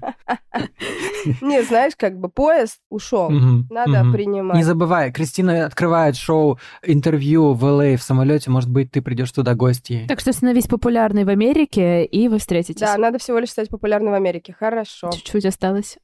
[1.40, 3.30] Не, знаешь, как бы поезд ушел.
[3.30, 4.56] Надо принимать.
[4.56, 8.50] Не забывай, Кристина открывает шоу интервью в LA в самолете.
[8.50, 10.06] Может быть, ты придешь туда гостьей.
[10.08, 12.80] Так что становись популярной в Америке, и вы встретитесь.
[12.80, 14.54] Да, надо всего лишь стать популярной в Америке.
[14.58, 15.10] Хорошо.
[15.12, 15.98] Чуть-чуть осталось.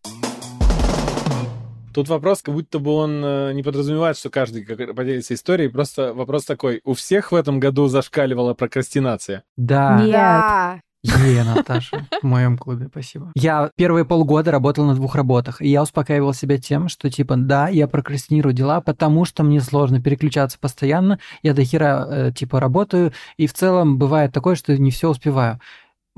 [1.99, 5.67] Тут вопрос, как будто бы он э, не подразумевает, что каждый поделится историей.
[5.67, 6.81] Просто вопрос такой.
[6.85, 9.43] У всех в этом году зашкаливала прокрастинация?
[9.57, 10.81] Да.
[11.03, 11.17] Нет.
[11.27, 13.33] Е, Наташа, в моем клубе, спасибо.
[13.35, 17.67] Я первые полгода работал на двух работах, и я успокаивал себя тем, что типа, да,
[17.67, 23.13] я прокрастинирую дела, потому что мне сложно переключаться постоянно, я до хера э, типа работаю,
[23.37, 25.59] и в целом бывает такое, что не все успеваю.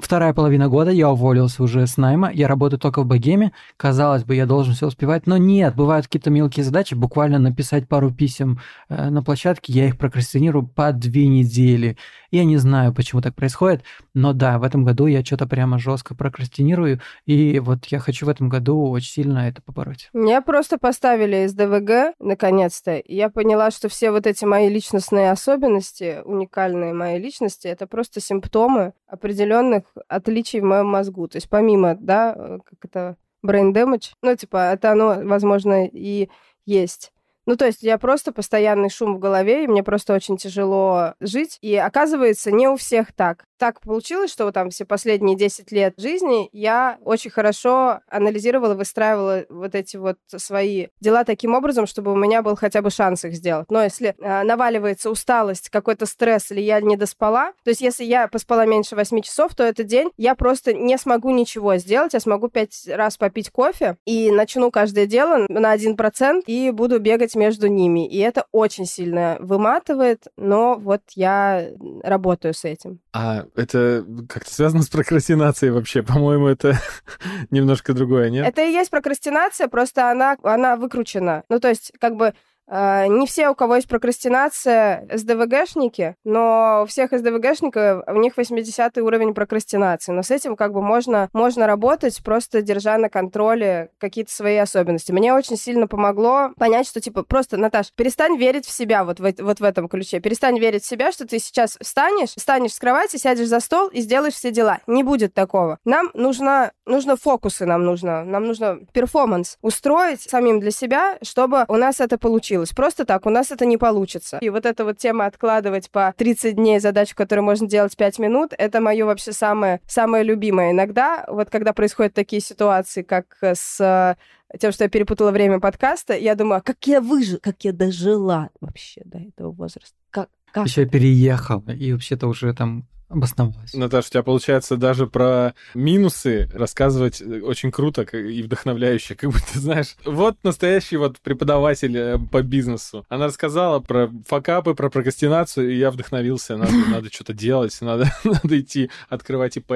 [0.01, 4.35] Вторая половина года я уволился уже с найма, я работаю только в богеме, казалось бы,
[4.35, 9.11] я должен все успевать, но нет, бывают какие-то мелкие задачи, буквально написать пару писем э,
[9.11, 11.99] на площадке, я их прокрастинирую по две недели.
[12.31, 13.83] Я не знаю, почему так происходит,
[14.15, 18.29] но да, в этом году я что-то прямо жестко прокрастинирую, и вот я хочу в
[18.29, 20.09] этом году очень сильно это побороть.
[20.13, 22.97] Меня просто поставили из ДВГ, наконец-то.
[22.97, 28.21] и Я поняла, что все вот эти мои личностные особенности, уникальные мои личности, это просто
[28.21, 31.27] симптомы определенных отличий в моем мозгу.
[31.29, 36.29] То есть помимо, да, э, как это, brain damage, ну, типа, это оно, возможно, и
[36.67, 37.13] есть.
[37.51, 41.59] Ну, то есть я просто постоянный шум в голове, и мне просто очень тяжело жить.
[41.63, 43.45] И оказывается, не у всех так.
[43.59, 49.75] Так получилось, что там все последние 10 лет жизни я очень хорошо анализировала, выстраивала вот
[49.75, 53.67] эти вот свои дела таким образом, чтобы у меня был хотя бы шанс их сделать.
[53.69, 58.29] Но если э, наваливается усталость, какой-то стресс, или я не доспала, то есть если я
[58.29, 62.49] поспала меньше 8 часов, то этот день я просто не смогу ничего сделать, я смогу
[62.49, 68.07] 5 раз попить кофе и начну каждое дело на 1% и буду бегать между ними.
[68.07, 71.71] И это очень сильно выматывает, но вот я
[72.03, 73.01] работаю с этим.
[73.15, 76.03] А это как-то связано с прокрастинацией вообще?
[76.03, 76.79] По-моему, это
[77.51, 78.47] немножко другое, нет?
[78.47, 81.45] Это и есть прокрастинация, просто она, она выкручена.
[81.49, 82.35] Ну, то есть, как бы,
[82.71, 89.35] не все, у кого есть прокрастинация, СДВГшники, но у всех СДВГшников, у них 80 уровень
[89.35, 90.13] прокрастинации.
[90.13, 95.13] Но с этим как бы можно, можно работать, просто держа на контроле какие-то свои особенности.
[95.13, 99.43] Мне очень сильно помогло понять, что, типа, просто, Наташ, перестань верить в себя вот в,
[99.43, 100.21] вот в этом ключе.
[100.21, 104.01] Перестань верить в себя, что ты сейчас встанешь, встанешь с кровати, сядешь за стол и
[104.01, 104.79] сделаешь все дела.
[104.87, 105.79] Не будет такого.
[105.85, 111.77] Нам нужно, нужно фокусы, нам нужно, нам нужно перформанс устроить самим для себя, чтобы у
[111.77, 112.60] нас это получилось.
[112.75, 114.39] Просто так у нас это не получится.
[114.41, 118.53] И вот эта вот тема откладывать по 30 дней задачу, которую можно делать 5 минут,
[118.57, 120.73] это мое вообще самое, самое любимое.
[120.73, 126.17] Иногда, вот когда происходят такие ситуации, как с э, тем, что я перепутала время подкаста,
[126.17, 129.97] я думаю, «А как я выжила, как я дожила вообще до этого возраста.
[130.11, 130.67] Как, как?
[130.67, 133.75] Еще переехал, и вообще-то уже там обосновалась.
[133.75, 139.59] Наташа, у тебя получается даже про минусы рассказывать э, очень круто и вдохновляюще, как будто,
[139.59, 143.05] знаешь, вот настоящий вот преподаватель э, по бизнесу.
[143.09, 148.61] Она рассказала про факапы, про прокрастинацию, и я вдохновился, надо, надо что-то делать, надо, надо
[148.61, 149.73] идти открывать ИП.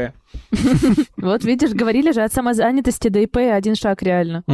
[1.16, 4.44] Вот видишь, говорили же от самозанятости до ИП один шаг реально.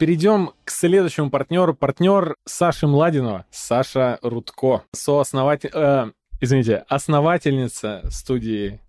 [0.00, 1.74] Перейдем к следующему партнеру.
[1.74, 6.10] Партнер Саши Младинова, Саша Рудко, сооснователь, э,
[6.40, 8.80] извините, основательница студии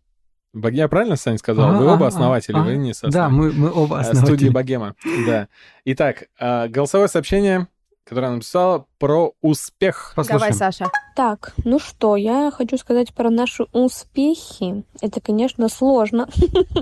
[0.53, 1.77] Богема, я правильно, Саня, сказал?
[1.77, 2.61] Вы А, оба а, основатели, а.
[2.61, 3.37] вы не Да, сооснователи.
[3.37, 4.49] мы, мы оба Э, студии основатели.
[4.51, 4.95] Богема.
[5.27, 5.47] Да.
[5.83, 7.67] Итак, э, голосовое сообщение,
[8.11, 10.11] которое она написала про успех.
[10.17, 10.53] Давай, Послушаем.
[10.53, 10.91] Саша.
[11.15, 14.83] Так, ну что, я хочу сказать про наши успехи.
[14.99, 16.27] Это, конечно, сложно.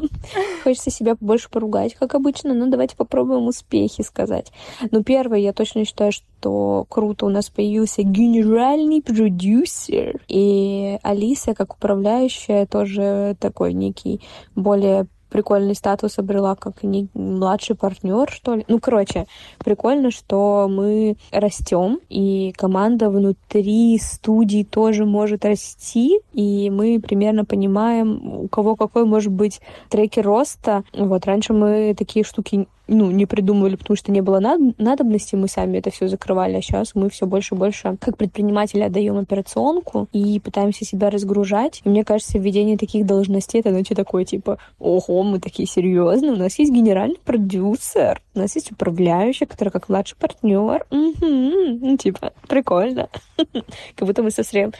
[0.64, 4.52] Хочется себя больше поругать, как обычно, но давайте попробуем успехи сказать.
[4.90, 10.20] Ну, первое, я точно считаю, что круто у нас появился генеральный продюсер.
[10.28, 14.20] И Алиса, как управляющая, тоже такой некий
[14.56, 18.66] более прикольный статус обрела как не младший партнер, что ли.
[18.68, 19.28] Ну, короче,
[19.60, 28.44] прикольно, что мы растем, и команда внутри студии тоже может расти, и мы примерно понимаем,
[28.44, 30.84] у кого какой может быть трекер роста.
[30.94, 35.48] Вот раньше мы такие штуки ну, не придумывали, потому что не было над- надобности, мы
[35.48, 40.08] сами это все закрывали, а сейчас мы все больше и больше, как предприниматели, отдаем операционку
[40.12, 41.82] и пытаемся себя разгружать.
[41.86, 46.38] И мне кажется, введение таких должностей, это значит такое, типа, ого, мы такие серьезные, у
[46.38, 50.86] нас есть генеральный продюсер, у нас есть управляющий, который как младший партнер.
[50.90, 51.80] Мгм.
[51.82, 53.10] Ну, типа, прикольно.
[53.96, 54.74] Как будто мы совсем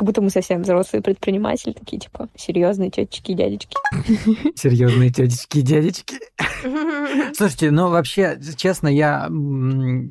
[0.00, 3.76] Как будто мы совсем взрослые предприниматели, такие, типа, серьезные тетечки и дядечки.
[4.56, 6.16] Серьезные тетечки и дядечки.
[7.34, 9.28] Слушайте, ну вообще, честно, я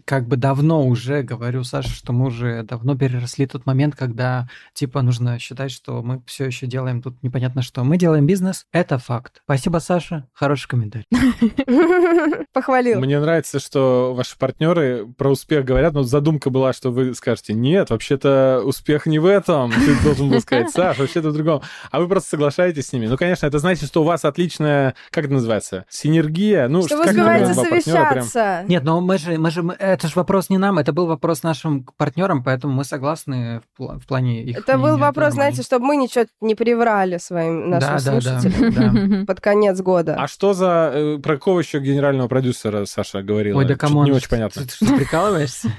[0.05, 5.01] как бы давно уже говорю, Саша, что мы уже давно переросли тот момент, когда типа
[5.01, 7.83] нужно считать, что мы все еще делаем тут непонятно что.
[7.83, 9.41] Мы делаем бизнес, это факт.
[9.45, 11.07] Спасибо, Саша, хороший комментарий.
[12.53, 12.99] Похвалил.
[12.99, 17.89] Мне нравится, что ваши партнеры про успех говорят, но задумка была, что вы скажете, нет,
[17.89, 19.71] вообще-то успех не в этом.
[19.85, 21.61] Ты должен был сказать, Саш, вообще-то в другом.
[21.91, 23.07] А вы просто соглашаетесь с ними.
[23.07, 26.67] Ну, конечно, это значит, что у вас отличная, как это называется, синергия.
[26.67, 28.65] Ну, Что вы успеваете партнера прям- совещаться.
[28.67, 31.43] Нет, но мы же, мы же, мы- это же вопрос не нам, это был вопрос
[31.43, 35.33] нашим партнерам, поэтому мы согласны в, пла- в плане их Это был мнения, вопрос, нормально.
[35.53, 39.25] знаете, чтобы мы ничего не приврали своим нашим Да, да, да, слушателям да.
[39.27, 40.15] под конец года.
[40.17, 40.91] А что за...
[40.93, 43.57] э, Про какого еще генерального продюсера Саша говорила?
[43.59, 44.63] Ой, да come on, Не очень понятно.
[44.67, 45.71] Ты, что, прикалываешься?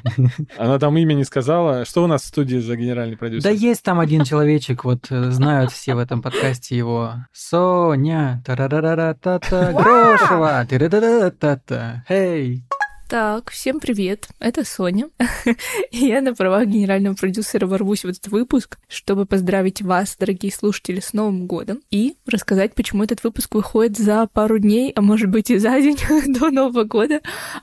[0.56, 1.84] Она там имя не сказала.
[1.84, 3.44] Что у нас в студии за генеральный продюсер?
[3.44, 7.14] Да есть там один человечек, вот э, знают все в этом подкасте его.
[7.32, 12.64] Соня, тарарара-та-та, Грошева, тирарара-та-та, эй.
[13.10, 15.08] Так, всем привет, это Соня.
[15.90, 21.12] Я на правах генерального продюсера ворвусь в этот выпуск, чтобы поздравить вас, дорогие слушатели, с
[21.12, 25.58] Новым годом и рассказать, почему этот выпуск выходит за пару дней, а может быть и
[25.58, 25.98] за день
[26.38, 27.20] до Нового года,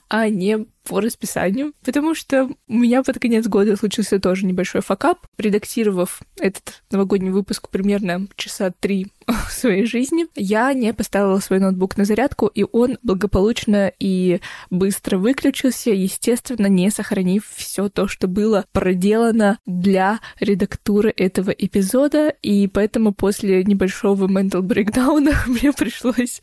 [0.10, 5.20] а не по расписанию, потому что у меня под конец года случился тоже небольшой факап,
[5.38, 9.08] редактировав этот новогодний выпуск примерно часа три
[9.50, 15.92] своей жизни, я не поставила свой ноутбук на зарядку, и он благополучно и быстро выключился,
[15.92, 23.64] естественно, не сохранив все то, что было проделано для редактуры этого эпизода, и поэтому после
[23.64, 26.42] небольшого mental breakdown мне пришлось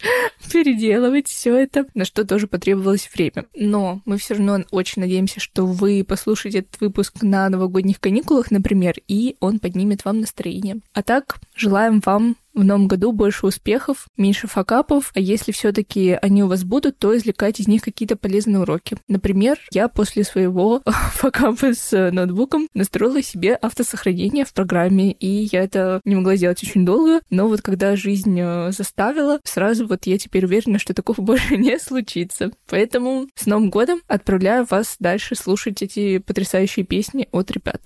[0.53, 3.47] переделывать все это, на что тоже потребовалось время.
[3.55, 8.97] Но мы все равно очень надеемся, что вы послушаете этот выпуск на новогодних каникулах, например,
[9.09, 10.77] и он поднимет вам настроение.
[10.93, 16.43] А так, желаем вам в новом году больше успехов, меньше факапов, а если все-таки они
[16.43, 18.97] у вас будут, то извлекать из них какие-то полезные уроки.
[19.09, 20.83] Например, я после своего
[21.13, 26.87] факапа с ноутбуком настроила себе автосохранение в программе, и я это не могла сделать очень
[26.87, 31.57] долго, но вот когда жизнь э, заставила, сразу вот я теперь уверена, что такого больше
[31.57, 32.51] не случится.
[32.69, 37.81] Поэтому с Новым годом отправляю вас дальше слушать эти потрясающие песни от ребят.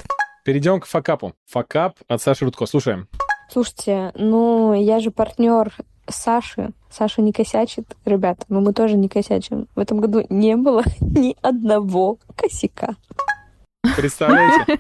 [0.45, 1.35] Перейдем к факапу.
[1.47, 2.66] Факап от Саши Рудко.
[2.66, 3.09] Слушаем.
[3.51, 5.72] Слушайте, ну, я же партнер
[6.09, 6.70] Саши.
[6.90, 7.96] Саша не косячит.
[8.05, 9.68] Ребята, ну мы тоже не косячим.
[9.74, 12.96] В этом году не было ни одного косяка.
[13.96, 14.78] Представляете?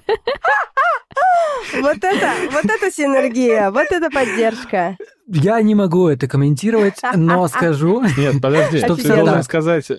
[1.80, 4.96] Вот это, вот это синергия, вот это поддержка.
[5.26, 8.78] Я не могу это комментировать, но скажу, Нет, подожди.
[8.78, 9.90] Что Ты должен сказать...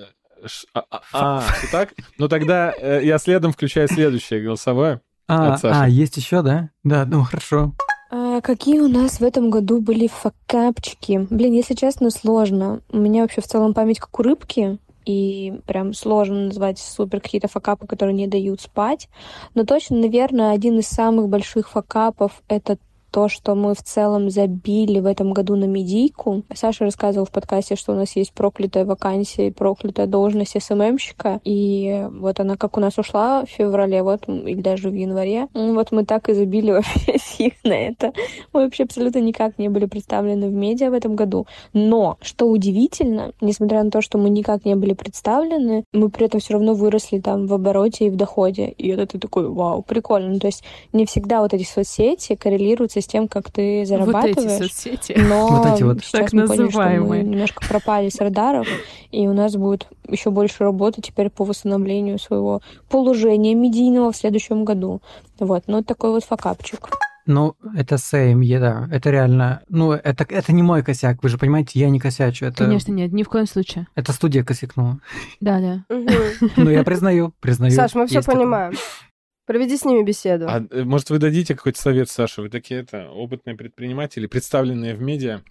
[0.74, 1.94] А, а, а, так?
[2.18, 5.02] Ну тогда э, я следом включаю следующее голосовое.
[5.28, 5.78] а, От Саши.
[5.78, 6.70] а, есть еще, да?
[6.86, 7.74] Да, ну хорошо.
[8.12, 11.28] А какие у нас в этом году были факапчики?
[11.30, 12.82] Блин, если честно, сложно.
[12.92, 17.48] У меня вообще в целом память как у рыбки, и прям сложно назвать супер какие-то
[17.48, 19.10] факапы, которые не дают спать.
[19.54, 22.78] Но точно, наверное, один из самых больших факапов— это
[23.12, 26.44] то, что мы в целом забили в этом году на медийку.
[26.54, 31.40] Саша рассказывал в подкасте, что у нас есть проклятая вакансия и проклятая должность СММщика.
[31.44, 35.48] И вот она как у нас ушла в феврале, вот, или даже в январе.
[35.54, 38.14] м, Вот мы так и забили вообще всех на это.
[38.54, 41.48] Мы вообще абсолютно никак не были представлены в медиа в этом году.
[41.74, 46.40] Но, что удивительно, несмотря на то, что мы никак не были представлены, мы при этом
[46.40, 48.70] все равно выросли там в обороте и в доходе.
[48.70, 50.30] И это ты такой, вау, прикольно.
[50.30, 53.88] Ну, то есть не всегда вот эти соцсети коррелируются с тем, как ты Вот эти
[53.90, 54.72] зарабатываешь.
[54.72, 55.16] соцсети.
[55.18, 56.00] Но Вот эти вот.
[56.00, 57.24] сейчас Так мы поняли, что мы называемые.
[57.24, 58.68] немножко пропали с радаров,
[59.12, 64.66] и у нас будет еще больше работы теперь по восстановлению своего положения медийного в следующем
[64.66, 65.02] году.
[65.40, 66.90] Вот, ну, такой вот факапчик.
[67.26, 68.88] Ну, это same, yeah, да.
[68.92, 69.62] Это реально...
[69.70, 72.48] Ну, это, это не мой косяк, вы же понимаете, я не косячу.
[72.48, 73.86] Это, Конечно, нет, ни в коем случае.
[73.94, 74.98] это студия косякнула.
[75.40, 75.84] Да, да.
[76.58, 77.72] Ну, я признаю, признаю.
[77.72, 78.74] Саш, мы все понимаем.
[79.50, 80.46] Проведи с ними беседу.
[80.48, 82.44] А, э, может, вы дадите какой-то совет, Саша?
[82.44, 85.42] Вы такие это опытные предприниматели, представленные в медиа.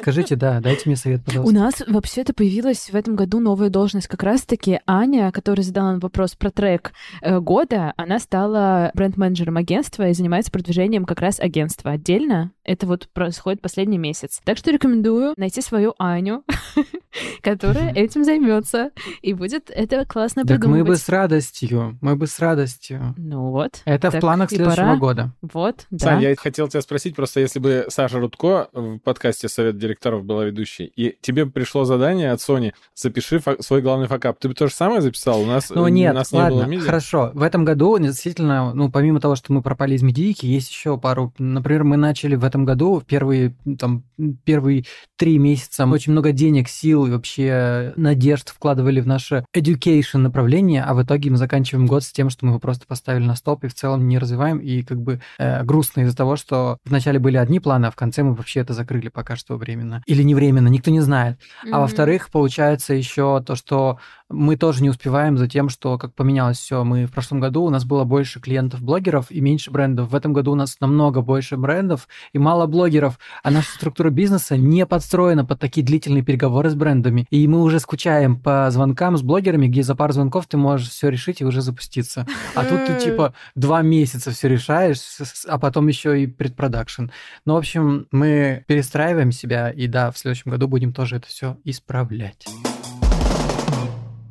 [0.00, 1.54] Скажите, да, дайте мне совет, У пожалуйста.
[1.54, 4.08] нас вообще-то появилась в этом году новая должность.
[4.08, 6.92] Как раз-таки Аня, которая задала вопрос про трек
[7.22, 12.52] э, года, она стала бренд-менеджером агентства и занимается продвижением как раз агентства отдельно.
[12.64, 14.40] Это вот происходит последний месяц.
[14.44, 16.44] Так что рекомендую найти свою Аню,
[17.42, 18.90] которая этим займется.
[19.22, 21.00] И будет это классно Так мы бы придумывать.
[21.00, 23.14] с радостью, мы бы с радостью.
[23.16, 23.82] Ну вот.
[23.84, 24.96] Это в планах следующего пора.
[24.96, 25.32] года.
[25.42, 26.06] Вот, да.
[26.06, 30.44] Сань, я хотел тебя спросить, просто если бы Саша Рудко в подкасте «Совет директоров» была
[30.44, 34.74] ведущей, и тебе пришло задание от Сони, запиши свой главный факап, ты бы то же
[34.74, 35.40] самое записал?
[35.40, 36.84] У нас, Ну нет, нас не было ладно, МИДе.
[36.84, 37.30] хорошо.
[37.34, 41.32] В этом году действительно, ну помимо того, что мы пропали из медийки, есть еще пару.
[41.38, 44.04] Например, мы начали в этом году в первые там
[44.44, 44.84] первые
[45.16, 50.94] три месяца очень много денег, сил и вообще надежд вкладывали в наше education направление, а
[50.94, 53.68] в итоге мы заканчиваем год с тем, что мы его просто поставили на стоп и
[53.68, 57.60] в целом не развиваем и как бы э, грустно из-за того, что вначале были одни
[57.60, 60.90] планы, а в конце мы вообще это закрыли пока что временно или не временно, никто
[60.90, 61.38] не знает.
[61.70, 61.80] А Мгм.
[61.80, 63.98] во-вторых, получается еще то, что
[64.30, 66.84] мы тоже не успеваем за тем, что как поменялось все.
[66.84, 70.10] Мы в прошлом году у нас было больше клиентов-блогеров и меньше брендов.
[70.10, 74.56] В этом году у нас намного больше брендов и мало блогеров, а наша структура бизнеса
[74.56, 77.26] не подстроена под такие длительные переговоры с брендами.
[77.30, 81.08] И мы уже скучаем по звонкам с блогерами, где за пару звонков ты можешь все
[81.08, 82.26] решить и уже запуститься.
[82.54, 85.00] А тут ты типа два месяца все решаешь,
[85.48, 87.06] а потом еще и предпродакшн.
[87.44, 91.56] Ну, в общем, мы перестраиваем себя, и да, в следующем году будем тоже это все
[91.64, 92.46] исправлять.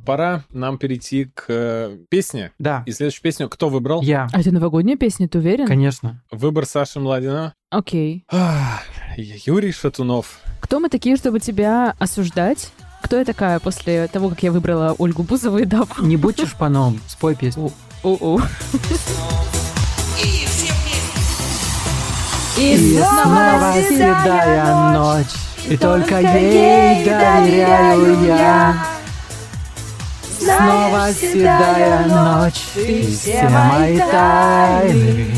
[0.06, 2.52] Пора нам перейти к э, песне.
[2.58, 4.02] Да, И следующую песню кто выбрал?
[4.02, 5.66] я, А это новогодняя песня, ты уверен?
[5.66, 6.22] конечно.
[6.30, 7.54] Выбор Саши Младина.
[7.70, 8.24] Окей.
[8.30, 8.82] Ах,
[9.16, 10.40] Юрий Шатунов.
[10.60, 12.72] Кто мы такие, чтобы тебя осуждать?
[13.02, 15.86] Кто я такая после того, как я выбрала Ольгу Бузову и Даву?
[16.00, 17.70] Не будь чушпаном, спой песню.
[18.02, 18.40] У-у.
[22.58, 25.26] И снова седая ночь,
[25.68, 28.86] и только ей доверяю я.
[30.40, 35.34] Снова седая ночь, и все мои тайны.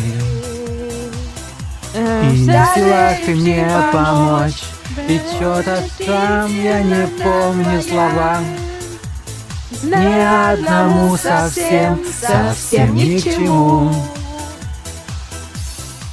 [1.95, 4.63] Э, И не в силах ты мне помочь.
[5.09, 8.39] И чё-то там я не помню слова.
[9.83, 13.93] Ни одному совсем, совсем ни к чему.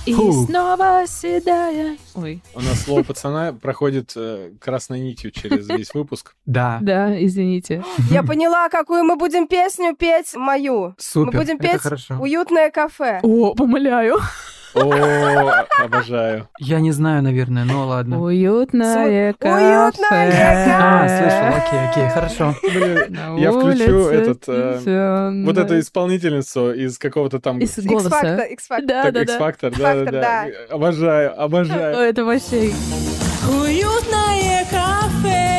[0.10, 0.46] И Фу.
[0.46, 1.96] снова седая...
[2.16, 6.36] Ой, У нас слово пацана проходит э, красной нитью через весь выпуск.
[6.48, 7.84] Да, да, извините.
[8.10, 10.96] Я поняла, какую мы будем песню петь, мою.
[10.98, 11.82] супер, мы будем петь.
[12.20, 13.20] «Уютное кафе».
[13.22, 14.18] О, умоляю.
[14.76, 16.48] О, обожаю.
[16.60, 18.22] Я не знаю, наверное, но ладно.
[18.22, 19.34] Уютное Су- уютное
[20.32, 20.76] кафе.
[20.80, 22.56] А, слышал, окей, окей, хорошо.
[22.64, 27.60] Блин, Я включу этот, э, вот эту исполнительницу из какого-то там...
[27.60, 28.10] Из голоса.
[28.10, 28.86] X-Factor, X-Factor.
[28.86, 29.34] Да, Так, да, да.
[29.34, 30.46] X-Factor, да, да, да.
[30.70, 31.98] Обожаю, обожаю.
[31.98, 32.72] Это вообще...
[33.50, 35.56] Уютное кафе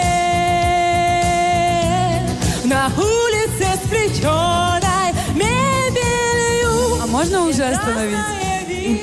[2.65, 7.03] на улице с плетеной мебелью.
[7.03, 8.17] А можно уже остановить?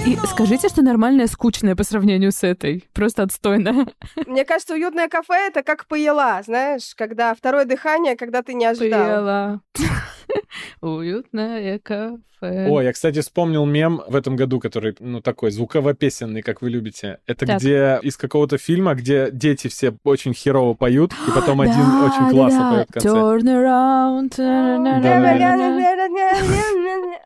[0.08, 2.86] И, скажите, что нормальная скучная по сравнению с этой.
[2.94, 3.88] Просто отстойно.
[4.26, 9.06] Мне кажется, «Уютное кафе»— это как поела, знаешь, когда второе дыхание, когда ты не ожидал.
[9.06, 9.62] Пела.
[10.82, 12.22] Уютное кафе.
[12.40, 17.20] О, я, кстати, вспомнил мем в этом году, который, ну, такой звуково-песенный, как вы любите.
[17.28, 17.58] Это Так.
[17.58, 22.30] где из какого-то фильма, где дети все очень херово поют, и потом один Да, очень
[22.32, 23.10] классно да, поет в конце.
[23.10, 24.38] Turn around.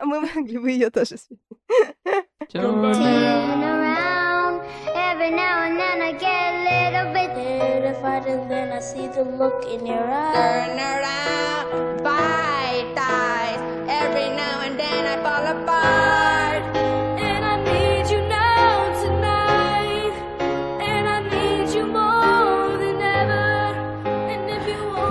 [0.04, 1.38] Мы могли бы ее тоже спеть.
[2.50, 3.64] Turn around.
[3.64, 4.62] around.
[4.96, 9.24] Every now and then I get a little bit terrified, and then I see the
[9.24, 10.36] look in your eyes.
[10.36, 13.60] Turn around, bite eyes.
[13.88, 16.31] Every now and then I fall apart.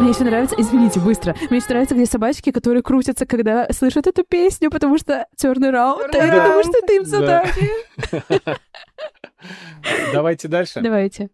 [0.00, 1.36] Мне еще нравится, извините, быстро.
[1.50, 5.26] Мне еще нравится, где собачки, которые крутятся, когда слышат эту песню, потому что
[5.70, 7.44] around, Turn потому что ты им Да.
[7.44, 7.70] задачи.
[10.12, 10.80] Давайте дальше.
[10.80, 11.28] Давайте.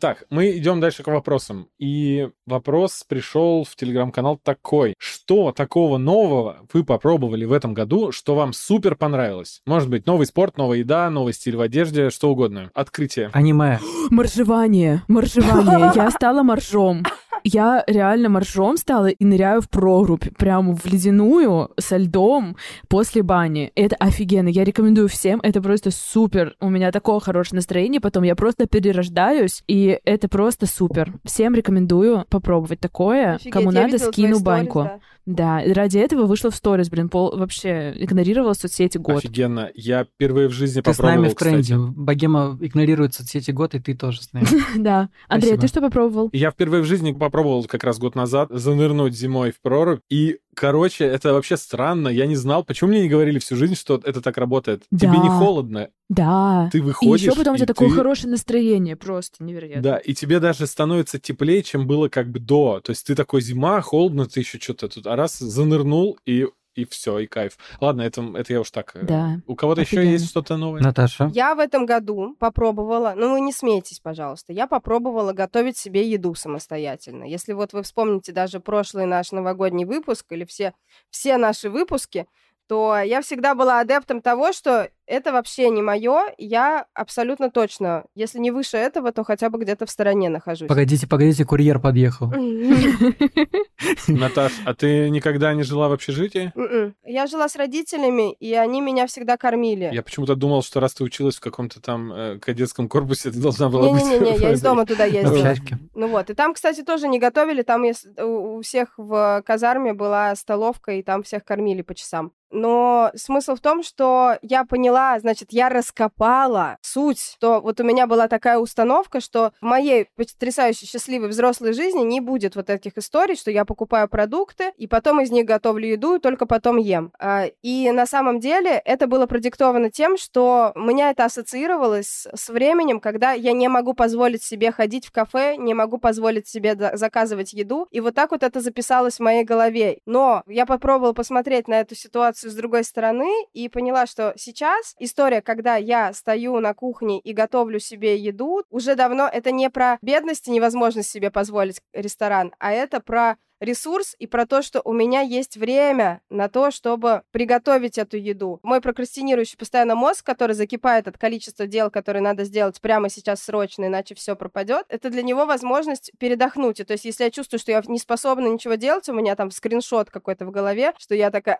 [0.00, 1.68] Так, мы идем дальше к вопросам.
[1.78, 4.94] И вопрос пришел в телеграм-канал такой.
[4.98, 9.60] Что такого нового вы попробовали в этом году, что вам супер понравилось?
[9.66, 12.70] Может быть, новый спорт, новая еда, новый стиль в одежде, что угодно.
[12.74, 13.30] Открытие.
[13.32, 13.80] Аниме.
[14.10, 15.92] Моржевание, моржевание.
[15.94, 17.04] Я стала моржом.
[17.44, 22.56] Я реально моржом стала и ныряю в прорубь, прямо в ледяную, со льдом,
[22.88, 23.72] после бани.
[23.74, 24.48] Это офигенно.
[24.48, 25.40] Я рекомендую всем.
[25.42, 26.54] Это просто супер.
[26.60, 28.00] У меня такое хорошее настроение.
[28.00, 31.12] Потом я просто перерождаюсь, и это просто супер.
[31.24, 33.34] Всем рекомендую попробовать такое.
[33.34, 34.82] Офигеть, Кому надо, скину сторис, баньку.
[34.84, 35.00] да.
[35.26, 39.18] Да, ради этого вышла в сторис, блин, пол вообще игнорировала соцсети год.
[39.18, 39.68] Офигенно.
[39.74, 41.74] Я впервые в жизни Ты с попробовал, нами в тренде.
[41.74, 41.92] кстати.
[41.98, 44.46] Богема игнорирует соцсети год, и ты тоже с нами.
[44.78, 45.10] Да.
[45.28, 46.30] Андрей, а ты что попробовал?
[46.32, 50.38] Я впервые в жизни попробовал попробовал как раз год назад занырнуть зимой в прорубь, и
[50.54, 52.08] Короче, это вообще странно.
[52.08, 54.82] Я не знал, почему мне не говорили всю жизнь, что это так работает.
[54.90, 55.22] Тебе Да.
[55.22, 55.88] не холодно.
[56.08, 56.68] Да.
[56.72, 57.20] Ты И выходишь.
[57.28, 59.82] еще потом у и тебя такое ты- хорошее настроение, просто невероятно.
[59.82, 62.80] Да, и тебе даже становится теплее, чем было как бы до.
[62.82, 65.06] То есть ты такой зима, холодно, ты еще что-то тут.
[65.06, 66.48] А раз занырнул, и,
[66.78, 67.58] и все, и кайф.
[67.80, 68.94] Ладно, это, это я уж так.
[68.94, 69.40] э, Да.
[69.46, 70.80] У кого-то еще есть что-то новое?
[70.80, 71.30] Наташа?
[71.34, 76.34] Я в этом году попробовала, ну вы не смейтесь, пожалуйста, я попробовала готовить себе еду
[76.34, 77.24] самостоятельно.
[77.24, 80.72] Если вот вы вспомните даже прошлый наш новогодний выпуск или все,
[81.10, 82.26] все наши выпуски,
[82.68, 86.26] то я всегда была адептом того, что это вообще не мое.
[86.36, 90.68] Я абсолютно точно, если не выше этого, то хотя бы где-то в стороне нахожусь.
[90.68, 92.30] Погодите, погодите, курьер подъехал.
[94.08, 96.52] Наташ, а ты никогда не жила в общежитии?
[96.54, 96.94] Мгм.
[97.04, 99.90] Я жила с родителями, и они меня всегда кормили.
[99.92, 103.68] Я почему-то думал, что раз ты училась в каком-то там э, кадетском корпусе, ты должна
[103.70, 104.02] была быть...
[104.02, 105.54] Не-не-не, я из дома туда ездила.
[105.94, 107.84] Ну вот, и там, кстати, тоже не готовили, там
[108.18, 112.32] у всех в казарме была столовка, и там всех кормили по часам.
[112.50, 118.06] Но смысл в том, что я поняла, значит, я раскопала суть, что вот у меня
[118.06, 123.36] была такая установка, что в моей потрясающей счастливой взрослой жизни не будет вот этих историй,
[123.36, 127.12] что я покупаю продукты, и потом из них готовлю еду, и только потом ем.
[127.18, 132.48] А, И на самом деле это было продиктовано тем, что у меня это ассоциировалось с-
[132.48, 136.96] временем, когда я не могу позволить себе ходить в кафе, не могу позволить себе за-
[136.96, 139.98] заказывать еду, и вот так вот это записалось в моей голове.
[140.06, 145.42] Но я попробовала посмотреть на эту ситуацию с другой стороны и поняла, что сейчас история,
[145.42, 150.48] когда я стою на кухне и готовлю себе еду, уже давно это не про бедность
[150.48, 155.20] и невозможность себе позволить ресторан, а это про ресурс и про то, что у меня
[155.20, 158.60] есть время на то, чтобы приготовить эту еду.
[158.62, 163.86] Мой прокрастинирующий постоянно мозг, который закипает от количества дел, которые надо сделать прямо сейчас срочно,
[163.86, 166.80] иначе все пропадет, это для него возможность передохнуть.
[166.80, 169.50] И то есть, если я чувствую, что я не способна ничего делать, у меня там
[169.50, 171.58] скриншот какой-то в голове, что я такая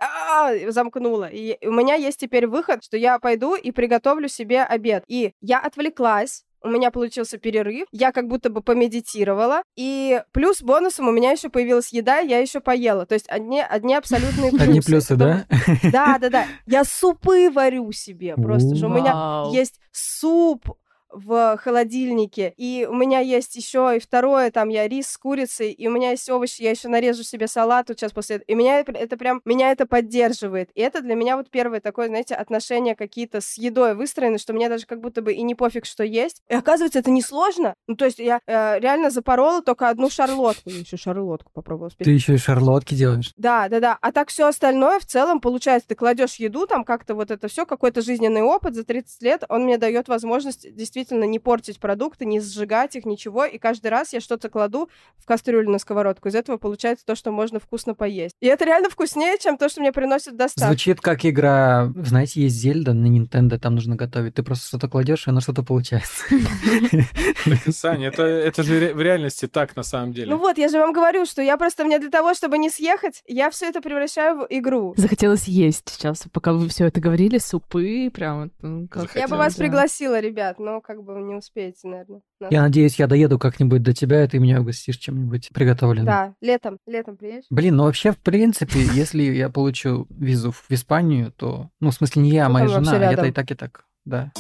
[0.70, 1.28] замкнула.
[1.30, 5.05] И у меня есть теперь выход, что я пойду и приготовлю себе обед.
[5.09, 11.09] И я отвлеклась, у меня получился перерыв, я как будто бы помедитировала, и плюс бонусом
[11.09, 13.06] у меня еще появилась еда, я еще поела.
[13.06, 14.64] То есть одни, одни абсолютные плюсы.
[14.68, 15.46] Одни плюсы, да?
[15.84, 16.46] Да, да, да.
[16.66, 18.34] Я супы варю себе.
[18.34, 20.68] Просто у меня есть суп
[21.11, 25.86] в холодильнике, и у меня есть еще и второе, там я рис с курицей, и
[25.88, 28.46] у меня есть овощи, я еще нарежу себе салат вот сейчас после этого.
[28.46, 30.70] И меня это, это прям, меня это поддерживает.
[30.74, 34.68] И это для меня вот первое такое, знаете, отношения какие-то с едой выстроены, что мне
[34.68, 36.42] даже как будто бы и не пофиг, что есть.
[36.48, 37.74] И оказывается, это несложно.
[37.86, 40.70] Ну, то есть я э, реально запорола только одну шарлотку.
[40.70, 43.32] Я еще шарлотку попробовала Ты еще и шарлотки делаешь.
[43.36, 43.98] да, да, да.
[44.00, 47.66] А так все остальное в целом, получается, ты кладешь еду, там как-то вот это все,
[47.66, 52.40] какой-то жизненный опыт за 30 лет, он мне дает возможность действительно не портить продукты, не
[52.40, 53.44] сжигать их, ничего.
[53.44, 56.28] И каждый раз я что-то кладу в кастрюлю на сковородку.
[56.28, 58.34] Из этого получается то, что можно вкусно поесть.
[58.40, 60.68] И это реально вкуснее, чем то, что мне приносит доставка.
[60.68, 64.34] Звучит как игра, знаете, есть Зельда на Nintendo, там нужно готовить.
[64.34, 66.24] Ты просто что-то кладешь, и оно что-то получается.
[67.70, 70.30] Саня, это, это же в реальности так на самом деле.
[70.30, 73.22] Ну вот, я же вам говорю, что я просто мне для того, чтобы не съехать,
[73.26, 74.94] я все это превращаю в игру.
[74.96, 79.55] Захотелось есть сейчас, пока вы все это говорили, супы, прям вот, ну, Я бы вас
[79.55, 79.64] да.
[79.64, 82.22] пригласила, ребят, но как бы не успеете, наверное.
[82.41, 82.49] Да.
[82.51, 86.07] Я надеюсь, я доеду как-нибудь до тебя, и ты меня угостишь чем-нибудь приготовленным.
[86.07, 87.45] Да, летом, летом приедешь?
[87.51, 91.68] Блин, ну вообще, в принципе, если я получу визу в Испанию, то...
[91.78, 93.12] Ну, в смысле, не я, а Ну, моя жена.
[93.12, 94.32] Это и так, и так, да.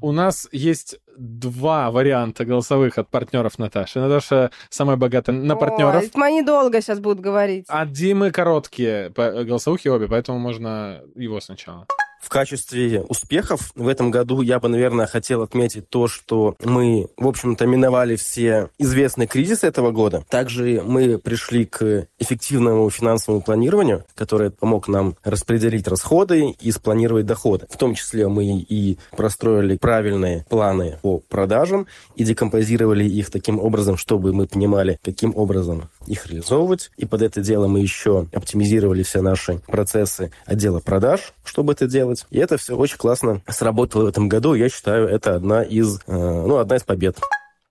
[0.00, 3.98] У нас есть два варианта голосовых от партнеров Наташи.
[3.98, 6.04] Наташа самая богатая на партнеров.
[6.04, 7.66] это мои долго сейчас будут говорить.
[7.68, 11.88] А Димы короткие голосовухи обе, поэтому можно его сначала.
[12.22, 17.26] В качестве успехов в этом году я бы, наверное, хотел отметить то, что мы, в
[17.26, 20.24] общем-то, миновали все известные кризисы этого года.
[20.30, 27.66] Также мы пришли к эффективному финансовому планированию, которое помог нам распределить расходы и спланировать доходы.
[27.68, 33.96] В том числе мы и простроили правильные планы по продажам и декомпозировали их таким образом,
[33.96, 36.90] чтобы мы понимали, каким образом их реализовывать.
[36.96, 42.26] И под это дело мы еще оптимизировали все наши процессы отдела продаж, чтобы это делать.
[42.30, 44.54] И это все очень классно сработало в этом году.
[44.54, 47.18] Я считаю, это одна из, э, ну, одна из побед.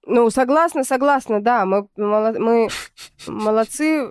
[0.05, 2.69] Ну, согласна, согласна, да, мы, мы
[3.27, 4.09] молодцы,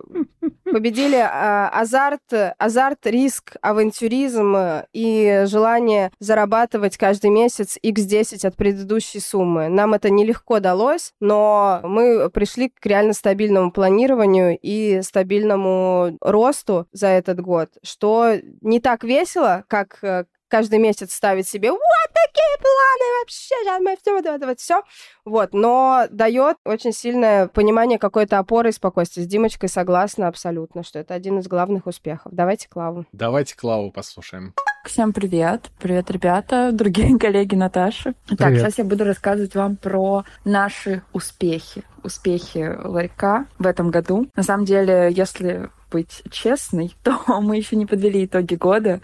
[0.64, 2.22] победили а, азарт,
[2.58, 9.68] азарт, риск, авантюризм э, и желание зарабатывать каждый месяц x10 от предыдущей суммы.
[9.68, 17.08] Нам это нелегко далось, но мы пришли к реально стабильному планированию и стабильному росту за
[17.08, 21.80] этот год, что не так весело, как э, каждый месяц ставить себе вот
[22.12, 24.82] такие планы вообще, сейчас мы все вот вот все.
[25.24, 29.22] Вот, но дает очень сильное понимание какой-то опоры и спокойствия.
[29.22, 32.32] С Димочкой согласна абсолютно, что это один из главных успехов.
[32.32, 33.06] Давайте Клаву.
[33.12, 34.54] Давайте Клаву послушаем.
[34.84, 35.70] Всем привет.
[35.78, 38.14] Привет, ребята, другие коллеги Наташи.
[38.28, 38.60] Так, Привет.
[38.60, 41.84] сейчас я буду рассказывать вам про наши успехи.
[42.02, 44.28] Успехи ларька в этом году.
[44.34, 49.00] На самом деле, если быть честной, то мы еще не подвели итоги года.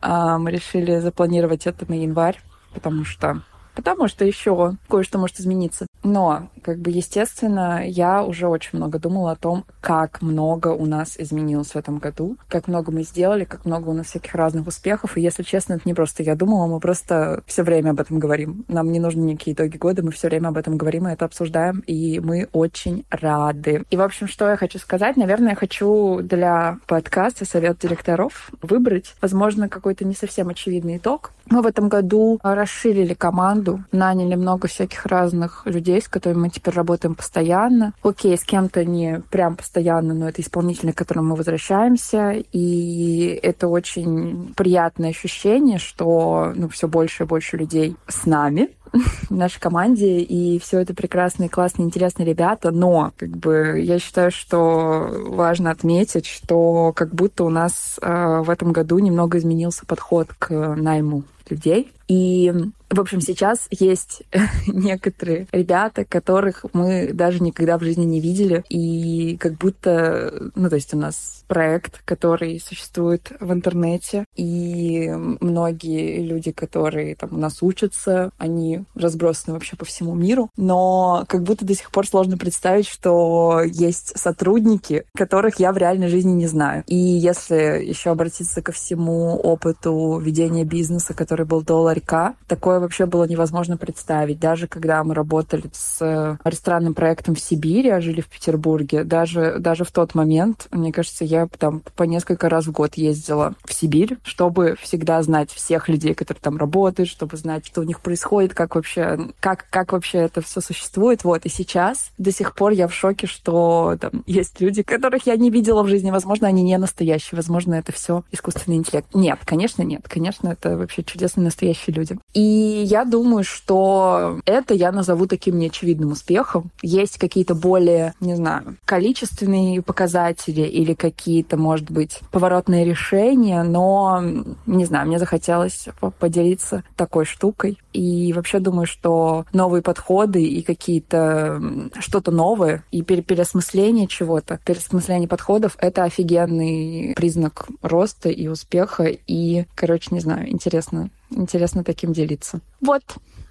[0.00, 2.40] А, Мы решили запланировать это на январь,
[2.74, 3.42] потому что
[3.74, 5.86] Потому что еще кое-что может измениться.
[6.02, 11.16] Но, как бы, естественно, я уже очень много думала о том, как много у нас
[11.18, 15.16] изменилось в этом году, как много мы сделали, как много у нас всяких разных успехов.
[15.16, 18.64] И, если честно, это не просто я думала, мы просто все время об этом говорим.
[18.68, 21.80] Нам не нужны никакие итоги года, мы все время об этом говорим и это обсуждаем,
[21.80, 23.84] и мы очень рады.
[23.90, 25.16] И, в общем, что я хочу сказать?
[25.16, 31.32] Наверное, я хочу для подкаста «Совет директоров» выбрать, возможно, какой-то не совсем очевидный итог.
[31.46, 36.74] Мы в этом году расширили команду, наняли много всяких разных людей, с которыми мы теперь
[36.74, 37.92] работаем постоянно.
[38.02, 42.32] Окей, с кем-то не прям постоянно, но это исполнители, к которым мы возвращаемся.
[42.52, 48.70] И это очень приятное ощущение, что ну, все больше и больше людей с нами,
[49.28, 54.30] в нашей команде, и все это прекрасные, классные, интересные ребята, но как бы я считаю,
[54.30, 60.28] что важно отметить, что как будто у нас э, в этом году немного изменился подход
[60.38, 61.92] к найму людей.
[62.08, 62.52] И,
[62.92, 64.22] в общем, сейчас есть
[64.66, 68.64] некоторые ребята, которых мы даже никогда в жизни не видели.
[68.68, 76.22] И как будто, ну, то есть у нас проект, который существует в интернете, и многие
[76.22, 80.50] люди, которые там у нас учатся, они разбросаны вообще по всему миру.
[80.56, 86.08] Но как будто до сих пор сложно представить, что есть сотрудники, которых я в реальной
[86.08, 86.84] жизни не знаю.
[86.86, 93.06] И если еще обратиться ко всему опыту ведения бизнеса, который был до ларька, такое вообще
[93.06, 94.38] было невозможно представить.
[94.38, 99.84] Даже когда мы работали с ресторанным проектом в Сибири, а жили в Петербурге, даже, даже
[99.84, 104.18] в тот момент, мне кажется, я там по несколько раз в год ездила в Сибирь,
[104.24, 108.74] чтобы всегда знать всех людей, которые там работают, чтобы знать, что у них происходит, как
[108.74, 111.24] вообще, как, как вообще это все существует.
[111.24, 115.36] Вот, и сейчас до сих пор я в шоке, что там есть люди, которых я
[115.36, 116.10] не видела в жизни.
[116.10, 119.08] Возможно, они не настоящие, возможно, это все искусственный интеллект.
[119.14, 120.02] Нет, конечно, нет.
[120.08, 122.18] Конечно, это вообще чудесные настоящие люди.
[122.34, 126.70] И я думаю, что это я назову таким неочевидным успехом.
[126.82, 134.22] Есть какие-то более, не знаю, количественные показатели или какие-то, может быть, поворотные решения, но,
[134.66, 137.78] не знаю, мне захотелось по- поделиться такой штукой.
[137.92, 141.60] И вообще думаю, что новые подходы и какие-то
[141.98, 149.04] что-то новое, и пере- переосмысление чего-то, переосмысление подходов— это офигенный признак роста и успеха.
[149.04, 152.60] И, короче, не знаю, интересно интересно таким делиться.
[152.80, 153.02] Вот.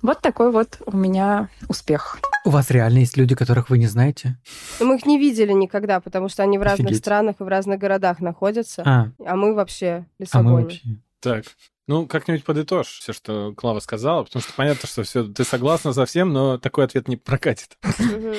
[0.02, 2.18] Вот такой вот у меня успех.
[2.44, 4.38] У вас реально есть люди, которых вы не знаете?
[4.80, 7.04] Но мы их не видели никогда, потому что они в разных Офигеть.
[7.04, 8.82] странах и в разных городах находятся.
[8.84, 10.64] А, А мы вообще а мы лесогони.
[10.64, 10.82] вообще...
[11.20, 11.46] Так,
[11.92, 16.06] ну, как-нибудь подытожь все, что Клава сказала, потому что понятно, что все, ты согласна со
[16.06, 17.78] всем, но такой ответ не прокатит.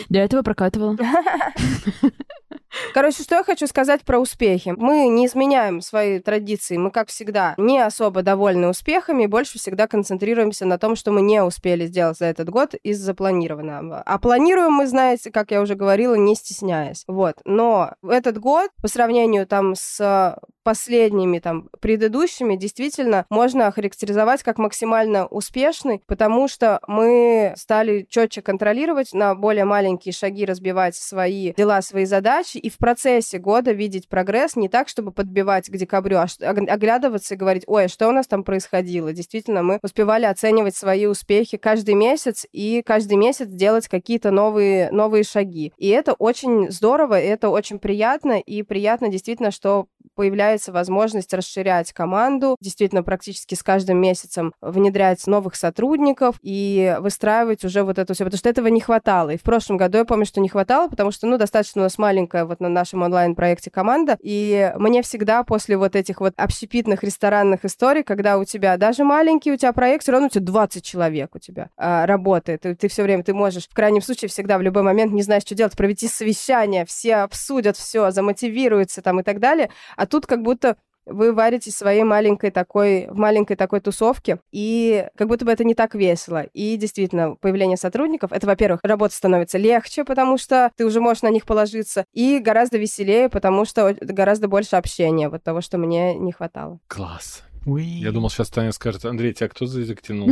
[0.09, 0.97] Для этого прокатывала.
[2.95, 4.73] Короче, что я хочу сказать про успехи.
[4.77, 6.77] Мы не изменяем свои традиции.
[6.77, 11.23] Мы, как всегда, не особо довольны успехами, и больше всегда концентрируемся на том, что мы
[11.23, 14.01] не успели сделать за этот год из запланированного.
[14.01, 17.05] А планируем мы, знаете, как я уже говорила, не стесняясь.
[17.07, 17.37] Вот.
[17.45, 25.27] Но этот год, по сравнению там с последними там предыдущими, действительно можно охарактеризовать как максимально
[25.27, 32.05] успешный, потому что мы стали четче контролировать, на более маленькие шаги разбивать свои дела, свои
[32.05, 37.35] задачи, и в процессе года видеть прогресс не так, чтобы подбивать к декабрю, а оглядываться
[37.35, 39.13] и говорить, ой, а что у нас там происходило.
[39.13, 45.25] Действительно, мы успевали оценивать свои успехи каждый месяц и каждый месяц делать какие-то новые, новые
[45.25, 45.73] шаги.
[45.77, 52.57] И это очень здорово, это очень приятно, и приятно действительно, что появляется возможность расширять команду,
[52.61, 58.39] действительно практически с каждым месяцем внедрять новых сотрудников и выстраивать уже вот это все, потому
[58.39, 59.31] что этого не хватало.
[59.31, 61.99] И в прошлом году я помню, что не хватало, потому что, ну, достаточно у нас
[61.99, 67.65] маленькая вот на нашем онлайн-проекте команда, и мне всегда после вот этих вот общепитных ресторанных
[67.65, 71.35] историй, когда у тебя даже маленький у тебя проект, все равно у тебя 20 человек
[71.35, 74.63] у тебя а, работает, и ты все время, ты можешь, в крайнем случае, всегда в
[74.63, 79.41] любой момент не знаешь, что делать, провести совещание, все обсудят все, замотивируются там и так
[79.41, 79.71] далее,
[80.03, 80.77] а тут как будто
[81.07, 85.63] вы варитесь в своей маленькой такой, в маленькой такой тусовке, и как будто бы это
[85.63, 86.43] не так весело.
[86.55, 91.31] И действительно, появление сотрудников, это, во-первых, работа становится легче, потому что ты уже можешь на
[91.31, 96.33] них положиться, и гораздо веселее, потому что гораздо больше общения, вот того, что мне не
[96.33, 96.81] хватало.
[96.89, 97.45] Класс.
[97.65, 97.85] Уи.
[97.85, 100.31] Я думал, сейчас Таня скажет, Андрей, тебя кто за язык тянул?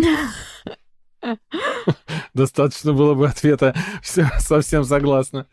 [2.34, 3.76] Достаточно было бы ответа.
[4.02, 5.46] Все, совсем согласна.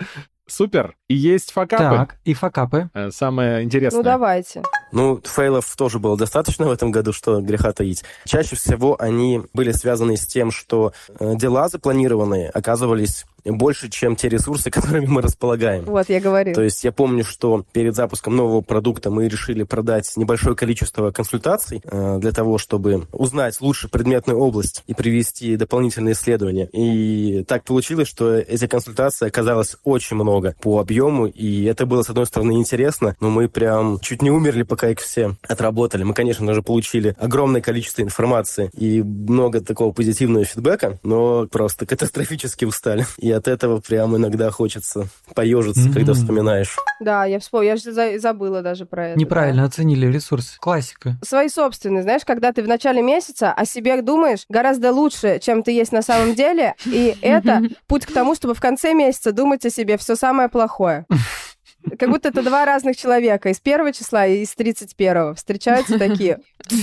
[0.47, 0.95] Супер.
[1.07, 1.83] И есть факапы.
[1.83, 2.89] Так, и факапы.
[2.93, 3.99] Э, Самое интересное.
[3.99, 4.63] Ну, давайте.
[4.91, 8.03] Ну, фейлов тоже было достаточно в этом году, что греха таить.
[8.25, 14.29] Чаще всего они были связаны с тем, что э, дела запланированные оказывались больше, чем те
[14.29, 15.85] ресурсы, которыми мы располагаем.
[15.85, 16.53] Вот, я говорю.
[16.53, 21.81] То есть я помню, что перед запуском нового продукта мы решили продать небольшое количество консультаций
[21.83, 26.69] э, для того, чтобы узнать лучше предметную область и привести дополнительные исследования.
[26.71, 32.09] И так получилось, что эти консультации оказалось очень много по объему, и это было, с
[32.09, 36.03] одной стороны, интересно, но мы прям чуть не умерли, пока их все отработали.
[36.03, 42.65] Мы, конечно же, получили огромное количество информации и много такого позитивного фидбэка, но просто катастрофически
[42.65, 43.05] устали.
[43.17, 46.21] И от этого прям иногда хочется поежиться, когда Мгм.
[46.21, 46.75] вспоминаешь.
[46.99, 49.19] Да, я вспомнила, я же за- забыла даже про это.
[49.19, 50.57] Неправильно оценили ресурс.
[50.59, 51.17] Классика.
[51.21, 51.27] да.
[51.27, 55.71] Свои собственные, знаешь, когда ты в начале месяца о себе думаешь гораздо лучше, чем ты
[55.71, 59.69] есть на самом деле, и это путь к тому, чтобы в конце месяца думать о
[59.69, 61.05] себе все самое плохое.
[61.99, 63.49] Как будто это два разных человека.
[63.49, 66.39] Из первого числа и из 31 встречаются такие.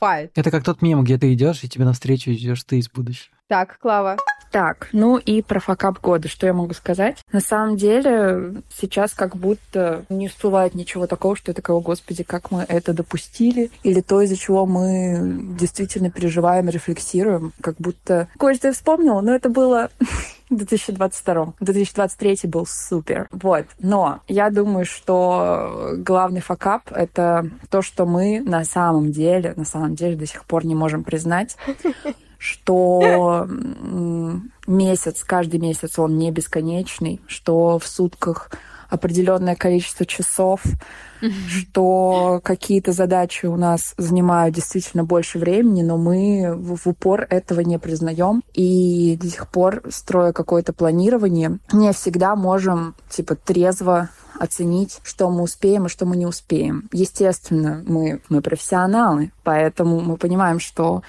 [0.00, 0.30] Файт.
[0.36, 3.34] Это как тот мем, где ты идешь, и тебе навстречу идешь ты из будущего.
[3.48, 4.18] Так, Клава.
[4.50, 7.18] Так, ну и про факап года, что я могу сказать?
[7.32, 12.22] На самом деле, сейчас как будто не всплывает ничего такого, что я такая, о господи,
[12.22, 18.28] как мы это допустили, или то, из-за чего мы действительно переживаем, рефлексируем, как будто...
[18.38, 19.90] Кое-что я вспомнила, но это было
[20.50, 21.54] в 2022.
[21.60, 23.28] 2023 был супер.
[23.30, 23.66] Вот.
[23.80, 29.94] Но я думаю, что главный факап— это то, что мы на самом деле, на самом
[29.94, 31.56] деле до сих пор не можем признать,
[32.38, 33.46] что
[34.66, 38.50] месяц, каждый месяц он не бесконечный, что в сутках
[38.88, 40.62] определенное количество часов,
[41.48, 47.60] что какие-то задачи у нас занимают действительно больше времени, но мы в, в упор этого
[47.60, 48.42] не признаем.
[48.54, 54.08] И до сих пор, строя какое-то планирование, не всегда можем типа трезво
[54.38, 56.88] оценить, что мы успеем и что мы не успеем.
[56.92, 61.02] Естественно, мы, мы профессионалы, поэтому мы понимаем, что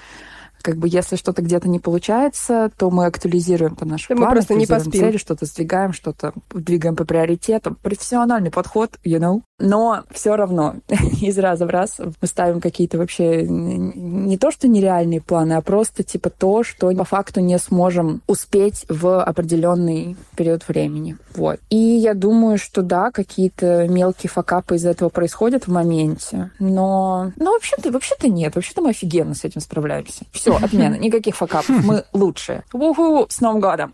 [0.62, 4.36] как бы если что-то где-то не получается, то мы актуализируем там наши Да мы планы,
[4.36, 4.92] просто не поспим.
[4.92, 7.76] цели, что-то сдвигаем, что-то двигаем по приоритетам.
[7.76, 9.42] Профессиональный подход, you know.
[9.60, 10.76] Но все равно
[11.22, 16.04] из раза в раз мы ставим какие-то вообще не то, что нереальные планы, а просто
[16.04, 21.18] типа то, что по факту не сможем успеть в определенный период времени.
[21.36, 21.60] Вот.
[21.70, 27.54] И я думаю, что да, какие-то мелкие факапы из этого происходят в моменте, но, ну,
[27.54, 30.26] вообще-то, вообще-то нет, вообще-то мы офигенно с этим справляемся.
[30.32, 32.64] Все, отмена, никаких факапов, мы лучшие.
[32.74, 33.94] Уху, с Новым годом!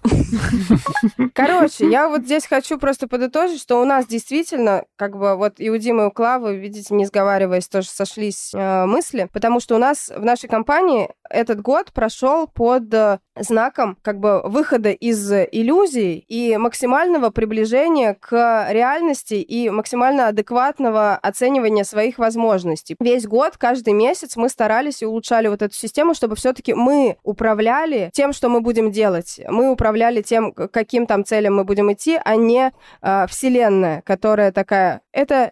[1.34, 5.70] Короче, я вот здесь хочу просто подытожить, что у нас действительно, как бы вот и
[5.70, 9.78] у Димы, и у Клавы, видите, не сговариваясь, тоже сошлись э, мысли, потому что у
[9.78, 16.20] нас в нашей компании этот год прошел под э, знаком как бы выхода из иллюзий
[16.28, 22.96] и максимального приближения к реальности и максимально адекватного оценивания своих возможностей.
[23.00, 28.10] Весь год, каждый месяц мы старались и улучшали вот эту систему, чтобы все-таки мы управляли
[28.14, 29.40] тем, что мы будем делать.
[29.50, 35.02] Мы управляли тем, каким там целям мы будем идти, а не э, Вселенная, которая такая,
[35.12, 35.45] это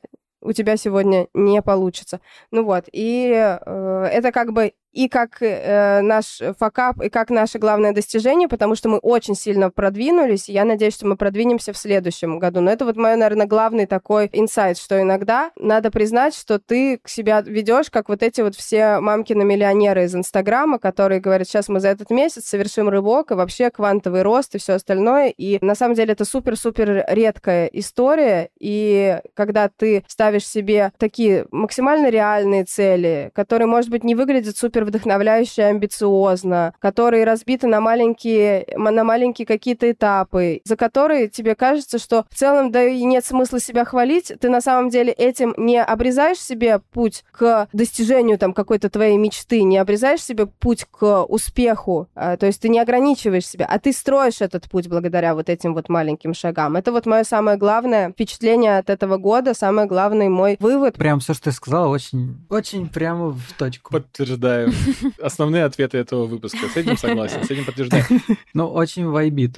[0.43, 2.19] у тебя сегодня не получится.
[2.51, 7.57] Ну вот, и э, это как бы и как э, наш факап, и как наше
[7.57, 11.77] главное достижение, потому что мы очень сильно продвинулись, и я надеюсь, что мы продвинемся в
[11.77, 12.61] следующем году.
[12.61, 17.09] Но это вот мой, наверное, главный такой инсайт, что иногда надо признать, что ты к
[17.09, 21.79] себя ведешь, как вот эти вот все мамкины миллионеры из Инстаграма, которые говорят, сейчас мы
[21.79, 25.29] за этот месяц совершим рывок, и вообще квантовый рост и все остальное.
[25.29, 32.09] И на самом деле это супер-супер редкая история, и когда ты ставишь себе такие максимально
[32.09, 38.65] реальные цели, которые, может быть, не выглядят супер вдохновляюще и амбициозно, которые разбиты на маленькие,
[38.77, 43.59] на маленькие какие-то этапы, за которые тебе кажется, что в целом да и нет смысла
[43.59, 48.89] себя хвалить, ты на самом деле этим не обрезаешь себе путь к достижению там какой-то
[48.89, 53.65] твоей мечты, не обрезаешь себе путь к успеху, а, то есть ты не ограничиваешь себя,
[53.69, 56.75] а ты строишь этот путь благодаря вот этим вот маленьким шагам.
[56.75, 60.95] Это вот мое самое главное впечатление от этого года, самый главный мой вывод.
[60.95, 63.93] Прям все, что ты сказала, очень, очень прямо в точку.
[63.93, 64.72] Подтверждаю.
[65.21, 66.67] Основные ответы этого выпуска.
[66.73, 68.05] С этим согласен, с этим подтверждаю.
[68.53, 69.55] Ну, очень вайбит.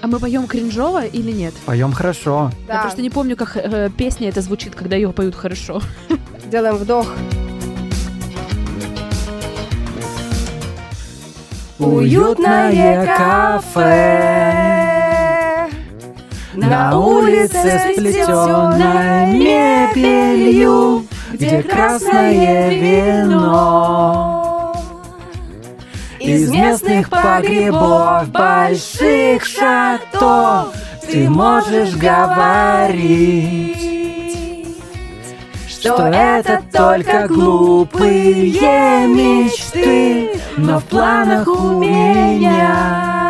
[0.00, 1.54] А мы поем кринжово или нет?
[1.64, 2.50] Поем хорошо.
[2.68, 5.80] Я просто не помню, как э, песня это звучит, когда ее поют хорошо.
[6.50, 7.10] Делаем вдох.
[11.78, 14.74] Уютное кафе.
[16.54, 21.03] На улице сплетенной мебелью,
[21.34, 24.44] где красное вино.
[26.24, 33.76] Из местных погребов, больших шатов Ты можешь говорить
[35.68, 43.23] Что это только глупые мечты Но в планах у меня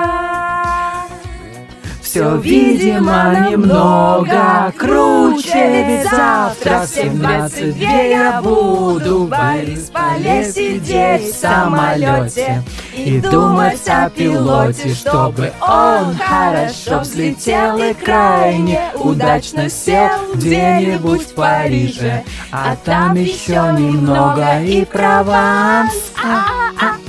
[2.15, 11.35] все, видимо, немного круче Ведь завтра в 17 где я буду В Борисполе сидеть в
[11.35, 12.63] самолете
[12.95, 22.23] И думать о пилоте, чтобы он хорошо взлетел И крайне удачно сел где-нибудь в Париже
[22.53, 26.13] А там еще немного и Прованс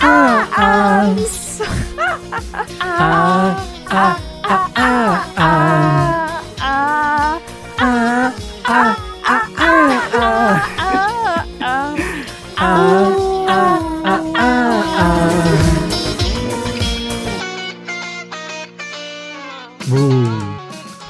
[0.02, 0.42] А-а-а-анс.
[2.98, 4.35] А-а-а-а.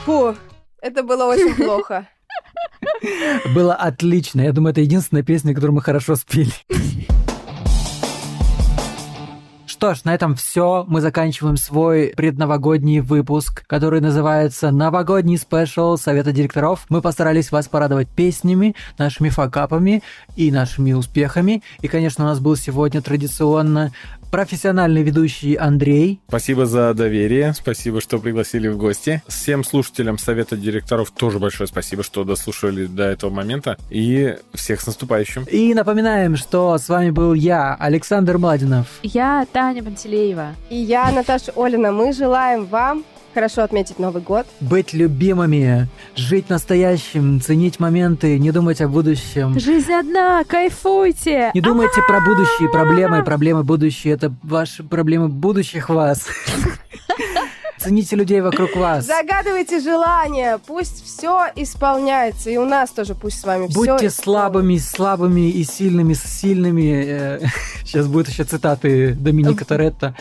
[0.06, 0.36] Фу,
[0.82, 2.08] это было очень плохо.
[3.54, 4.42] Было отлично.
[4.42, 6.54] Я думаю, это единственная песня, которую мы хорошо спели.
[9.76, 10.86] Что ж, на этом все.
[10.88, 16.86] Мы заканчиваем свой предновогодний выпуск, который называется «Новогодний спешл Совета директоров».
[16.88, 20.02] Мы постарались вас порадовать песнями, нашими факапами
[20.38, 21.62] и нашими успехами.
[21.82, 23.92] И, конечно, у нас был сегодня традиционно
[24.36, 26.20] профессиональный ведущий Андрей.
[26.28, 29.24] Спасибо за доверие, спасибо, что пригласили в гости.
[29.30, 33.78] Всем слушателям Совета директоров тоже большое спасибо, что дослушали до этого момента.
[33.90, 35.46] И всех с наступающим.
[35.50, 39.00] И напоминаем, что с вами был я, Александр Младинов.
[39.04, 40.56] Я Таня Пантелеева.
[40.70, 43.06] И я, Наташа Олина, мы желаем вам
[43.36, 44.48] хорошо отметить Новый год.
[44.62, 49.60] Быть любимыми, жить настоящим, ценить моменты, не думать о будущем.
[49.60, 51.52] Жизнь одна, кайфуйте!
[51.54, 56.28] Не думайте про будущие проблемы, проблемы будущие, это ваши проблемы будущих вас.
[57.86, 59.06] Цените людей вокруг вас.
[59.06, 62.50] Загадывайте желания, пусть все исполняется.
[62.50, 67.06] И у нас тоже пусть с вами все Будьте слабыми, слабыми и сильными, с сильными.
[67.06, 67.40] Э,
[67.84, 70.16] Сейчас будет еще цитаты Доминика Торетто.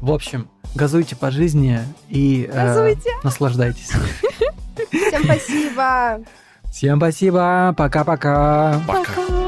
[0.00, 2.94] В общем, газуйте по жизни и э,
[3.24, 3.90] наслаждайтесь.
[4.90, 6.20] Всем спасибо.
[6.70, 7.74] Всем спасибо.
[7.76, 8.80] Пока-пока.
[8.86, 9.47] Пока.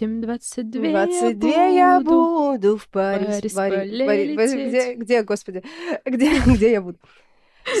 [0.00, 3.26] Завтра в 7.22 22 я буду в Париж.
[3.40, 4.06] Париж, Пари- полететь.
[4.06, 5.62] Пари- Пари- Где, где, господи?
[6.04, 6.98] Где, где я буду?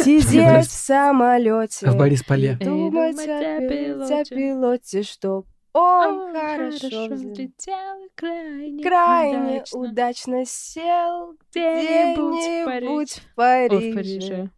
[0.02, 1.90] Сидеть в самолете.
[1.90, 2.56] В Борисполе.
[2.60, 5.02] и Думать думать о пилоте, о пилоте.
[5.02, 8.08] чтоб он Он хорошо хорошо взлетел.
[8.14, 9.78] крайне, крайне удачно.
[9.80, 13.90] удачно сел Где-нибудь в Париже.
[13.90, 14.50] в Париже.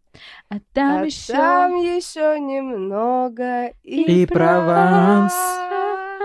[0.49, 5.33] А там а еще там еще немного И Прованс.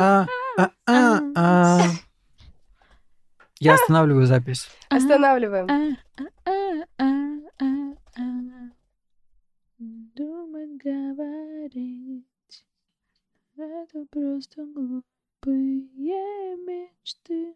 [0.01, 0.26] А,
[0.59, 1.83] а-а-а.
[3.61, 4.69] Я останавливаю запись.
[4.91, 4.97] А.
[4.97, 5.69] Останавливаем.
[5.71, 5.97] А,
[6.45, 7.29] а,
[9.79, 12.25] Думать, говорить.
[13.57, 17.55] Это просто глупые мечты.